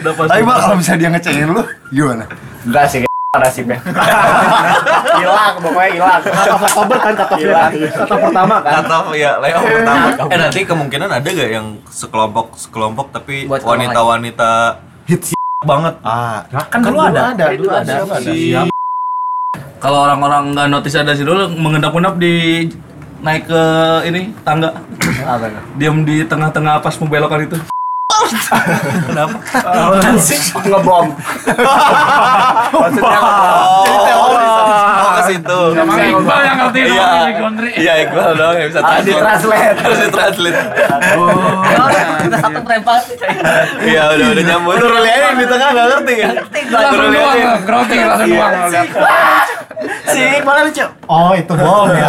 Udah 0.03 0.13
pasti. 0.17 0.31
Tapi 0.33 0.43
Bang, 0.43 0.59
kalau 0.59 0.77
misalnya 0.81 1.01
dia 1.01 1.11
ngecengin 1.15 1.49
lu, 1.55 1.63
gimana? 1.93 2.25
Enggak 2.65 2.85
sih, 2.91 3.01
nasibnya. 3.45 3.79
Hilang, 5.21 5.55
pokoknya 5.61 5.91
hilang. 5.95 6.21
Kata 6.25 6.57
Oktober 6.59 6.99
kan 6.99 7.13
kata 7.15 7.35
kan. 7.39 7.71
Kata 7.75 8.15
pertama 8.19 8.55
kan. 8.65 8.73
Kata 8.83 8.97
ya 9.15 9.31
layoff 9.39 9.65
pertama 9.79 10.07
Eh 10.33 10.39
nanti 10.39 10.61
kemungkinan 10.67 11.09
ada 11.11 11.29
gak 11.29 11.51
yang 11.51 11.67
sekelompok 11.87 12.57
Sekelompok 12.59 13.13
tapi 13.15 13.47
wanita-wanita 13.47 14.81
Hits 15.07 15.37
banget 15.65 15.95
Ah, 16.01 16.45
Kan 16.69 16.81
dulu 16.81 17.01
ada. 17.01 17.33
ada, 17.33 17.45
dulu 17.53 17.71
ada. 17.73 17.95
Siap. 18.21 18.67
Kalau 19.81 20.09
orang-orang 20.09 20.57
nggak 20.57 20.69
notice 20.71 20.97
ada 20.97 21.13
si 21.13 21.25
dulu 21.25 21.45
mengendap-endap 21.51 22.17
di 22.17 22.65
naik 23.21 23.45
ke 23.45 23.63
ini 24.07 24.33
tangga. 24.41 24.73
Diam 25.77 26.05
di 26.05 26.25
tengah-tengah 26.25 26.81
pas 26.81 26.95
pembelokan 26.95 27.45
itu. 27.45 27.57
Kenapa? 29.07 29.37
Ngebom. 30.65 31.07
Maksudnya 32.73 33.21
Jadi 33.85 33.97
teori. 34.05 34.47
Oh, 35.25 35.31
situ. 35.31 35.61
Emang 35.75 35.99
Iqbal 35.99 36.41
yang 36.41 36.57
ngerti 36.61 36.79
Iya. 36.79 36.93
doang 36.93 37.17
ini 37.17 37.33
Gondri. 37.35 37.71
Iya, 37.75 37.93
Iqbal 38.05 38.31
doang 38.35 38.55
yang 38.55 38.69
bisa 38.69 38.81
Harus 38.81 39.05
ditranslate. 39.05 39.77
Harus 39.81 39.99
ditranslate. 40.05 40.59
Kita 42.25 42.37
satu 42.39 42.61
telepati. 42.61 43.13
Iya, 43.85 44.03
udah 44.11 44.27
udah 44.31 44.45
nyambung. 44.45 44.75
Itu 44.75 44.87
Ruli 44.87 45.11
aja 45.11 45.27
di 45.35 45.47
tengah 45.47 45.69
enggak 45.71 45.87
ngerti 45.91 46.15
kan? 46.17 46.35
Langsung 46.67 46.99
Ruli 47.01 47.17
doang, 47.17 47.35
aja. 47.35 47.49
grogi 47.61 47.97
langsung 47.99 48.31
doang 48.31 48.53
lihat. 49.65 50.13
Si 50.15 50.21
Iqbal 50.21 50.57
lucu. 50.69 50.87
Oh, 51.09 51.33
itu 51.35 51.53
bom 51.55 51.89
ya. 51.91 52.09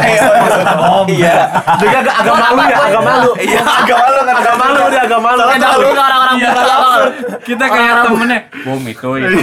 Iya. 1.06 1.36
Dia 1.80 2.00
agak 2.04 2.16
agak 2.22 2.36
malu 2.36 2.62
ya, 2.68 2.78
agak 2.80 3.04
malu. 3.04 3.32
Iya, 3.40 3.62
agak 3.64 3.98
malu 4.00 4.20
kan. 4.26 4.36
Agak 4.36 4.56
malu 4.60 4.82
dia 4.92 5.02
agak 5.06 5.22
malu. 5.22 5.44
Kita 5.56 5.68
dulu 5.76 5.92
ke 5.96 6.02
orang-orang 6.04 6.36
Iya. 6.36 6.52
Kita 7.46 7.66
kayak 7.70 7.94
temennya, 8.04 8.40
bom 8.66 8.82
itu 8.84 9.10
itu. 9.22 9.40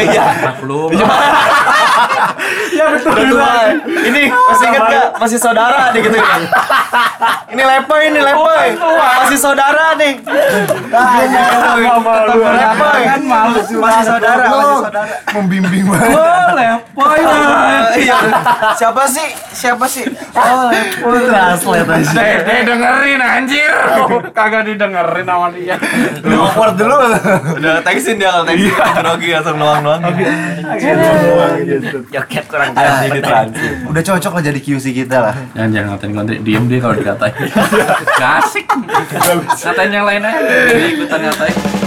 Iya. 0.00 0.24
Maklum. 0.40 0.90
Iya 2.70 2.84
betul. 2.96 3.14
Ini 3.90 4.22
masih 4.30 4.66
inget 4.70 4.82
gak? 4.88 5.06
Masih 5.20 5.38
saudara 5.38 5.92
nih 5.92 6.00
gitu 6.00 6.16
kan. 6.16 6.40
Ini 7.50 7.62
lepoy, 7.62 8.00
ini 8.08 8.20
lepoy. 8.22 8.66
Masih 9.20 9.38
saudara 9.38 9.94
nih. 9.98 10.12
Malu. 10.24 11.84
Lepoy. 12.56 13.00
Kan 13.04 13.22
malu 13.26 13.58
Masih 13.60 14.02
saudara, 14.06 14.44
masih 14.48 14.76
saudara. 14.86 15.14
Membimbing 15.34 15.84
banget. 15.90 16.08
boleh. 16.10 16.68
Poy. 17.50 18.06
Iya. 18.06 18.18
Siapa 18.78 19.02
sih? 19.10 19.28
Siapa 19.50 19.84
sih? 19.90 20.06
Oh, 20.34 20.70
lepoy. 20.70 21.26
Translate 21.26 21.90
aja. 21.90 22.20
Eh, 22.22 22.36
eh, 22.46 22.60
dengerin 22.62 23.20
anjir. 23.20 23.72
Kagak 24.36 24.62
didengerin 24.70 25.26
sama 25.26 25.50
dia. 25.52 25.76
Udah 26.22 26.38
awkward 26.46 26.74
dulu. 26.78 26.96
Udah 27.58 27.82
textin 27.82 28.22
dia 28.22 28.30
kalau 28.30 28.46
textin 28.46 28.72
grogi 28.74 29.28
langsung 29.34 29.56
nuang-nuang. 29.58 30.00
Joget 32.10 32.44
kurang 32.46 32.70
Anjing 32.76 33.10
ini 33.10 33.20
transit. 33.20 33.72
Udah 33.90 34.02
cocok 34.02 34.32
lah 34.38 34.42
jadi 34.42 34.60
QC 34.60 34.86
kita 34.94 35.16
lah. 35.18 35.34
Jangan 35.56 35.70
jangan 35.74 35.88
ngatain 35.96 36.10
Gondri, 36.14 36.36
diem 36.42 36.64
dia 36.70 36.78
kalau 36.78 36.94
dikatain. 36.94 37.34
Gak 38.20 38.32
asik. 38.44 38.66
Ngatain 38.70 39.90
yang 39.90 40.06
lain 40.06 40.22
aja. 40.22 40.38
Ikutan 40.94 41.20
ngatain. 41.26 41.79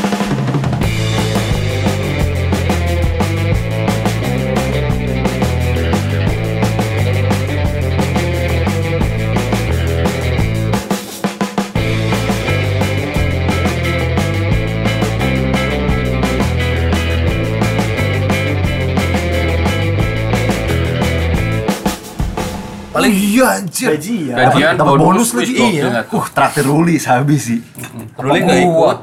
Paling 22.93 23.13
iya 23.13 23.45
anjir. 23.57 23.97
Gajian 23.97 24.77
Dapat 24.77 24.95
bonus 25.01 25.33
bonus 25.33 25.49
lagi. 25.49 25.53
Iya. 25.57 26.05
Uh, 26.05 26.25
traktir 26.29 26.65
Ruli 26.69 27.01
habis 27.01 27.41
sih. 27.41 27.59
Ruli 28.21 28.39
enggak 28.45 28.59
ikut. 28.61 28.97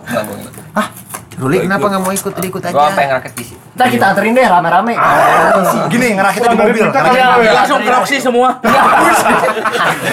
Ruli 1.40 1.56
kenapa 1.64 1.88
nggak 1.88 2.02
mau 2.04 2.12
ikut 2.12 2.34
ikut 2.36 2.62
aja? 2.68 2.74
Gua 2.76 2.92
pengen 2.92 3.16
rakit 3.16 3.32
PC. 3.32 3.56
Ntar 3.72 3.88
kita 3.88 4.12
anterin 4.12 4.36
deh 4.36 4.44
rame-rame. 4.44 4.92
Gini, 5.88 6.08
ngerakitnya 6.12 6.52
di 6.52 6.58
mobil. 6.60 6.84
Di. 6.84 7.48
Langsung 7.48 7.80
proxy 7.80 8.16
semua. 8.20 8.60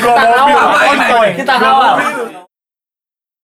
Kita 0.07 0.23
kawal. 0.23 1.35
Kita 1.35 1.53
kawal. 1.59 1.95